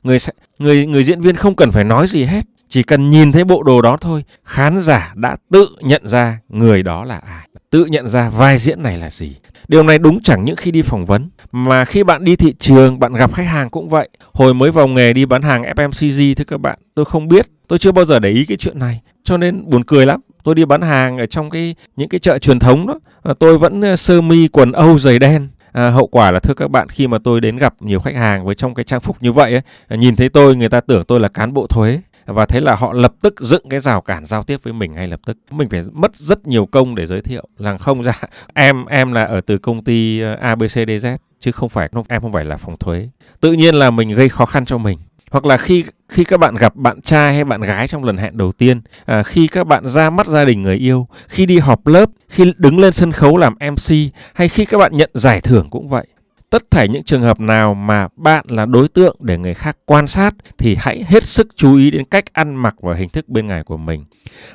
người 0.03 0.19
người 0.59 0.87
người 0.87 1.05
diễn 1.05 1.21
viên 1.21 1.37
không 1.37 1.57
cần 1.57 1.71
phải 1.71 1.85
nói 1.85 2.07
gì 2.07 2.25
hết, 2.25 2.45
chỉ 2.69 2.83
cần 2.83 3.11
nhìn 3.11 3.33
thấy 3.33 3.45
bộ 3.45 3.63
đồ 3.63 3.83
đó 3.83 3.97
thôi, 4.01 4.25
khán 4.45 4.83
giả 4.83 5.13
đã 5.17 5.37
tự 5.51 5.69
nhận 5.81 6.09
ra 6.09 6.39
người 6.49 6.83
đó 6.83 7.05
là 7.05 7.19
ai, 7.19 7.49
tự 7.73 7.85
nhận 7.85 8.09
ra 8.09 8.31
vai 8.31 8.59
diễn 8.59 8.83
này 8.83 8.99
là 8.99 9.11
gì. 9.11 9.37
Điều 9.69 9.83
này 9.83 9.99
đúng 9.99 10.23
chẳng 10.23 10.45
những 10.45 10.57
khi 10.57 10.71
đi 10.71 10.83
phỏng 10.83 11.07
vấn 11.07 11.31
mà 11.53 11.85
khi 11.85 12.05
bạn 12.05 12.25
đi 12.25 12.37
thị 12.37 12.55
trường, 12.59 12.99
bạn 12.99 13.13
gặp 13.13 13.35
khách 13.35 13.47
hàng 13.47 13.71
cũng 13.71 13.89
vậy. 13.89 14.09
Hồi 14.33 14.55
mới 14.55 14.71
vào 14.71 14.89
nghề 14.89 15.13
đi 15.13 15.27
bán 15.27 15.43
hàng 15.43 15.63
FMCG 15.63 16.35
thưa 16.35 16.45
các 16.45 16.61
bạn, 16.61 16.79
tôi 16.95 17.05
không 17.05 17.29
biết, 17.29 17.47
tôi 17.69 17.79
chưa 17.79 17.93
bao 17.93 18.05
giờ 18.05 18.19
để 18.19 18.31
ý 18.31 18.45
cái 18.45 18.57
chuyện 18.57 18.79
này. 18.79 19.01
Cho 19.25 19.37
nên 19.37 19.71
buồn 19.71 19.85
cười 19.85 20.07
lắm. 20.07 20.21
Tôi 20.45 20.55
đi 20.55 20.65
bán 20.65 20.81
hàng 20.83 21.19
ở 21.19 21.27
trong 21.27 21.51
cái 21.51 21.75
những 21.97 22.09
cái 22.09 22.19
chợ 22.19 22.39
truyền 22.39 22.59
thống 22.59 22.87
đó, 22.87 23.35
tôi 23.39 23.59
vẫn 23.59 23.81
ờ, 23.81 23.97
sơ 23.97 24.21
mi 24.21 24.49
quần 24.49 24.73
Âu 24.73 24.99
giày 24.99 25.19
đen. 25.19 25.49
À, 25.73 25.89
hậu 25.91 26.07
quả 26.07 26.33
là 26.33 26.39
thưa 26.39 26.55
các 26.55 26.71
bạn 26.71 26.89
khi 26.89 27.07
mà 27.07 27.19
tôi 27.25 27.41
đến 27.41 27.57
gặp 27.57 27.75
nhiều 27.81 28.01
khách 28.01 28.15
hàng 28.15 28.45
với 28.45 28.55
trong 28.55 28.75
cái 28.75 28.85
trang 28.85 29.01
phục 29.01 29.23
như 29.23 29.33
vậy 29.33 29.53
ấy, 29.53 29.99
nhìn 29.99 30.17
thấy 30.17 30.29
tôi 30.29 30.57
người 30.57 30.69
ta 30.69 30.81
tưởng 30.81 31.05
tôi 31.05 31.21
là 31.21 31.29
cán 31.29 31.53
bộ 31.53 31.67
thuế 31.67 32.01
và 32.27 32.47
thế 32.47 32.61
là 32.61 32.75
họ 32.75 32.93
lập 32.93 33.15
tức 33.23 33.41
dựng 33.41 33.69
cái 33.71 33.81
rào 33.81 34.01
cản 34.01 34.27
giao 34.27 34.43
tiếp 34.43 34.61
với 34.63 34.73
mình 34.73 34.93
ngay 34.93 35.07
lập 35.07 35.21
tức. 35.27 35.37
Mình 35.51 35.69
phải 35.69 35.83
mất 35.93 36.17
rất 36.17 36.47
nhiều 36.47 36.67
công 36.67 36.95
để 36.95 37.07
giới 37.07 37.21
thiệu. 37.21 37.49
Rằng 37.59 37.79
không 37.79 38.03
ra 38.03 38.13
em 38.55 38.87
em 38.87 39.13
là 39.13 39.25
ở 39.25 39.41
từ 39.41 39.59
công 39.59 39.85
ty 39.85 40.21
ờ, 40.21 40.37
ABCDZ 40.43 41.19
chứ 41.41 41.53
không 41.53 41.69
phải 41.69 41.89
em 42.09 42.21
không 42.21 42.33
phải 42.33 42.45
là 42.45 42.57
phòng 42.57 42.77
thuế. 42.77 43.09
Tự 43.41 43.53
nhiên 43.53 43.75
là 43.75 43.91
mình 43.91 44.15
gây 44.15 44.29
khó 44.29 44.47
khăn 44.47 44.65
cho 44.65 44.79
mình. 44.79 44.99
Hoặc 45.31 45.47
là 45.47 45.57
khi 45.57 45.85
khi 46.09 46.25
các 46.25 46.41
bạn 46.41 46.55
gặp 46.55 46.77
bạn 46.77 47.01
trai 47.01 47.35
hay 47.35 47.45
bạn 47.45 47.61
gái 47.61 47.89
trong 47.89 48.05
lần 48.05 48.17
hẹn 48.17 48.37
đầu 48.37 48.53
tiên 48.53 48.81
à, 49.05 49.23
khi 49.23 49.47
các 49.47 49.67
bạn 49.67 49.87
ra 49.87 50.11
mắt 50.11 50.27
gia 50.27 50.45
đình 50.45 50.63
người 50.63 50.77
yêu 50.77 51.09
khi 51.29 51.47
đi 51.47 51.59
họp 51.59 51.87
lớp 51.87 52.11
khi 52.29 52.53
đứng 52.57 52.81
lên 52.81 52.93
sân 52.93 53.13
khấu 53.13 53.37
làm 53.37 53.55
mc 53.55 53.95
hay 54.35 54.49
khi 54.49 54.65
các 54.65 54.79
bạn 54.79 54.97
nhận 54.97 55.11
giải 55.15 55.41
thưởng 55.41 55.71
cũng 55.71 55.89
vậy 55.89 56.07
tất 56.53 56.71
thảy 56.71 56.89
những 56.89 57.03
trường 57.03 57.23
hợp 57.23 57.41
nào 57.41 57.75
mà 57.75 58.09
bạn 58.17 58.45
là 58.49 58.67
đối 58.67 58.89
tượng 58.89 59.17
để 59.21 59.39
người 59.39 59.55
khác 59.55 59.77
quan 59.87 60.07
sát 60.07 60.35
thì 60.59 60.77
hãy 60.79 61.05
hết 61.09 61.25
sức 61.25 61.49
chú 61.57 61.77
ý 61.77 61.91
đến 61.91 62.05
cách 62.05 62.25
ăn 62.33 62.55
mặc 62.55 62.75
và 62.81 62.95
hình 62.95 63.09
thức 63.09 63.29
bên 63.29 63.47
ngoài 63.47 63.63
của 63.63 63.77
mình. 63.77 64.05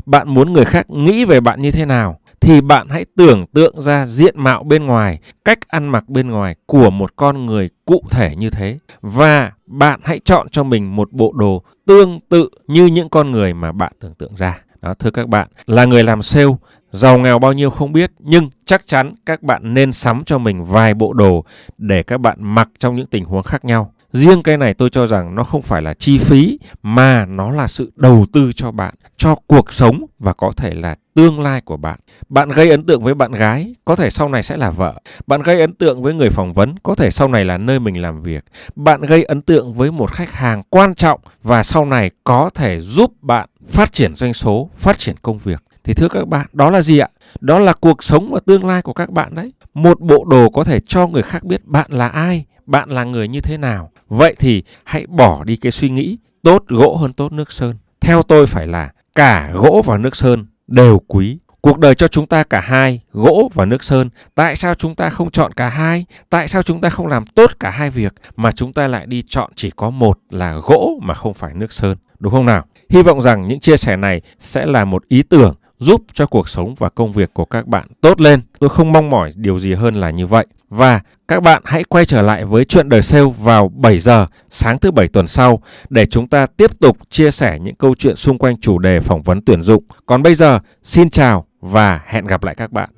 Bạn 0.05 0.33
muốn 0.33 0.53
người 0.53 0.65
khác 0.65 0.89
nghĩ 0.89 1.25
về 1.25 1.41
bạn 1.41 1.61
như 1.61 1.71
thế 1.71 1.85
nào 1.85 2.19
thì 2.39 2.61
bạn 2.61 2.89
hãy 2.89 3.05
tưởng 3.15 3.45
tượng 3.53 3.81
ra 3.81 4.05
diện 4.05 4.33
mạo 4.37 4.63
bên 4.63 4.85
ngoài, 4.85 5.19
cách 5.45 5.59
ăn 5.67 5.87
mặc 5.89 6.09
bên 6.09 6.29
ngoài 6.29 6.55
của 6.65 6.89
một 6.89 7.15
con 7.15 7.45
người 7.45 7.69
cụ 7.85 8.03
thể 8.09 8.35
như 8.35 8.49
thế 8.49 8.77
và 9.01 9.51
bạn 9.65 9.99
hãy 10.03 10.19
chọn 10.25 10.49
cho 10.49 10.63
mình 10.63 10.95
một 10.95 11.11
bộ 11.11 11.33
đồ 11.35 11.63
tương 11.85 12.19
tự 12.29 12.49
như 12.67 12.85
những 12.85 13.09
con 13.09 13.31
người 13.31 13.53
mà 13.53 13.71
bạn 13.71 13.91
tưởng 13.99 14.13
tượng 14.13 14.35
ra. 14.35 14.61
Đó, 14.81 14.93
thưa 14.93 15.11
các 15.11 15.27
bạn, 15.27 15.47
là 15.65 15.85
người 15.85 16.03
làm 16.03 16.21
sale, 16.21 16.55
giàu 16.91 17.19
nghèo 17.19 17.39
bao 17.39 17.53
nhiêu 17.53 17.69
không 17.69 17.91
biết, 17.91 18.11
nhưng 18.19 18.49
chắc 18.67 18.87
chắn 18.87 19.15
các 19.25 19.43
bạn 19.43 19.73
nên 19.73 19.93
sắm 19.93 20.23
cho 20.25 20.37
mình 20.37 20.65
vài 20.65 20.93
bộ 20.93 21.13
đồ 21.13 21.43
để 21.77 22.03
các 22.03 22.17
bạn 22.17 22.37
mặc 22.39 22.69
trong 22.79 22.95
những 22.95 23.07
tình 23.07 23.25
huống 23.25 23.43
khác 23.43 23.65
nhau. 23.65 23.93
Riêng 24.11 24.43
cái 24.43 24.57
này 24.57 24.73
tôi 24.73 24.89
cho 24.89 25.07
rằng 25.07 25.35
nó 25.35 25.43
không 25.43 25.61
phải 25.61 25.81
là 25.81 25.93
chi 25.93 26.17
phí 26.17 26.59
mà 26.83 27.25
nó 27.25 27.51
là 27.51 27.67
sự 27.67 27.91
đầu 27.95 28.25
tư 28.33 28.51
cho 28.53 28.71
bạn, 28.71 28.93
cho 29.17 29.35
cuộc 29.47 29.73
sống 29.73 30.05
và 30.19 30.33
có 30.33 30.51
thể 30.57 30.75
là 30.75 30.95
tương 31.13 31.39
lai 31.39 31.61
của 31.61 31.77
bạn. 31.77 31.99
Bạn 32.29 32.49
gây 32.49 32.69
ấn 32.69 32.85
tượng 32.85 33.03
với 33.03 33.13
bạn 33.13 33.31
gái, 33.31 33.75
có 33.85 33.95
thể 33.95 34.09
sau 34.09 34.29
này 34.29 34.43
sẽ 34.43 34.57
là 34.57 34.69
vợ. 34.69 34.93
Bạn 35.27 35.41
gây 35.41 35.61
ấn 35.61 35.73
tượng 35.73 36.01
với 36.01 36.13
người 36.13 36.29
phỏng 36.29 36.53
vấn, 36.53 36.75
có 36.83 36.95
thể 36.95 37.11
sau 37.11 37.27
này 37.27 37.45
là 37.45 37.57
nơi 37.57 37.79
mình 37.79 38.01
làm 38.01 38.21
việc. 38.21 38.45
Bạn 38.75 39.01
gây 39.01 39.23
ấn 39.23 39.41
tượng 39.41 39.73
với 39.73 39.91
một 39.91 40.11
khách 40.11 40.31
hàng 40.31 40.63
quan 40.69 40.95
trọng 40.95 41.19
và 41.43 41.63
sau 41.63 41.85
này 41.85 42.11
có 42.23 42.49
thể 42.55 42.81
giúp 42.81 43.13
bạn 43.21 43.49
phát 43.67 43.91
triển 43.91 44.15
doanh 44.15 44.33
số, 44.33 44.69
phát 44.77 44.97
triển 44.97 45.15
công 45.21 45.37
việc. 45.37 45.63
Thì 45.83 45.93
thưa 45.93 46.07
các 46.09 46.27
bạn, 46.27 46.45
đó 46.53 46.69
là 46.69 46.81
gì 46.81 46.99
ạ? 46.99 47.07
Đó 47.41 47.59
là 47.59 47.73
cuộc 47.73 48.03
sống 48.03 48.31
và 48.31 48.39
tương 48.45 48.65
lai 48.65 48.81
của 48.81 48.93
các 48.93 49.09
bạn 49.09 49.35
đấy. 49.35 49.53
Một 49.73 50.01
bộ 50.01 50.25
đồ 50.29 50.49
có 50.49 50.63
thể 50.63 50.79
cho 50.79 51.07
người 51.07 51.23
khác 51.23 51.43
biết 51.43 51.65
bạn 51.65 51.91
là 51.91 52.07
ai, 52.07 52.45
bạn 52.65 52.89
là 52.89 53.03
người 53.03 53.27
như 53.27 53.41
thế 53.41 53.57
nào. 53.57 53.91
Vậy 54.07 54.35
thì 54.39 54.63
hãy 54.83 55.05
bỏ 55.07 55.43
đi 55.43 55.55
cái 55.55 55.71
suy 55.71 55.89
nghĩ 55.89 56.17
tốt 56.43 56.63
gỗ 56.67 56.95
hơn 56.95 57.13
tốt 57.13 57.31
nước 57.31 57.51
sơn. 57.51 57.75
Theo 58.01 58.21
tôi 58.21 58.45
phải 58.45 58.67
là 58.67 58.91
cả 59.15 59.51
gỗ 59.53 59.81
và 59.85 59.97
nước 59.97 60.15
sơn 60.15 60.45
đều 60.67 60.99
quý. 61.07 61.37
Cuộc 61.61 61.79
đời 61.79 61.95
cho 61.95 62.07
chúng 62.07 62.27
ta 62.27 62.43
cả 62.43 62.59
hai, 62.59 63.01
gỗ 63.11 63.51
và 63.53 63.65
nước 63.65 63.83
sơn. 63.83 64.09
Tại 64.35 64.55
sao 64.55 64.73
chúng 64.73 64.95
ta 64.95 65.09
không 65.09 65.31
chọn 65.31 65.53
cả 65.53 65.69
hai? 65.69 66.05
Tại 66.29 66.47
sao 66.47 66.63
chúng 66.63 66.81
ta 66.81 66.89
không 66.89 67.07
làm 67.07 67.25
tốt 67.25 67.51
cả 67.59 67.69
hai 67.69 67.89
việc 67.89 68.13
mà 68.35 68.51
chúng 68.51 68.73
ta 68.73 68.87
lại 68.87 69.05
đi 69.05 69.23
chọn 69.27 69.51
chỉ 69.55 69.71
có 69.75 69.89
một 69.89 70.19
là 70.29 70.55
gỗ 70.63 70.99
mà 71.01 71.13
không 71.13 71.33
phải 71.33 71.53
nước 71.53 71.73
sơn? 71.73 71.97
Đúng 72.19 72.33
không 72.33 72.45
nào? 72.45 72.65
Hy 72.89 73.01
vọng 73.01 73.21
rằng 73.21 73.47
những 73.47 73.59
chia 73.59 73.77
sẻ 73.77 73.95
này 73.95 74.21
sẽ 74.39 74.65
là 74.65 74.85
một 74.85 75.07
ý 75.07 75.23
tưởng 75.23 75.55
giúp 75.79 76.03
cho 76.13 76.25
cuộc 76.25 76.49
sống 76.49 76.75
và 76.75 76.89
công 76.89 77.11
việc 77.11 77.33
của 77.33 77.45
các 77.45 77.67
bạn 77.67 77.87
tốt 78.01 78.21
lên. 78.21 78.41
Tôi 78.59 78.69
không 78.69 78.91
mong 78.91 79.09
mỏi 79.09 79.31
điều 79.35 79.59
gì 79.59 79.73
hơn 79.73 79.95
là 79.95 80.09
như 80.09 80.27
vậy. 80.27 80.45
Và 80.69 80.99
các 81.27 81.43
bạn 81.43 81.61
hãy 81.65 81.83
quay 81.83 82.05
trở 82.05 82.21
lại 82.21 82.45
với 82.45 82.65
chuyện 82.65 82.89
đời 82.89 83.01
sale 83.01 83.31
vào 83.39 83.71
7 83.75 83.99
giờ 83.99 84.25
sáng 84.49 84.79
thứ 84.79 84.91
bảy 84.91 85.07
tuần 85.07 85.27
sau 85.27 85.61
để 85.89 86.05
chúng 86.05 86.27
ta 86.27 86.45
tiếp 86.45 86.79
tục 86.79 86.97
chia 87.09 87.31
sẻ 87.31 87.59
những 87.61 87.75
câu 87.75 87.95
chuyện 87.95 88.15
xung 88.15 88.37
quanh 88.37 88.61
chủ 88.61 88.79
đề 88.79 88.99
phỏng 88.99 89.21
vấn 89.21 89.41
tuyển 89.41 89.61
dụng. 89.61 89.83
Còn 90.05 90.23
bây 90.23 90.35
giờ, 90.35 90.59
xin 90.83 91.09
chào 91.09 91.45
và 91.61 92.01
hẹn 92.05 92.25
gặp 92.25 92.43
lại 92.43 92.55
các 92.55 92.71
bạn. 92.71 92.89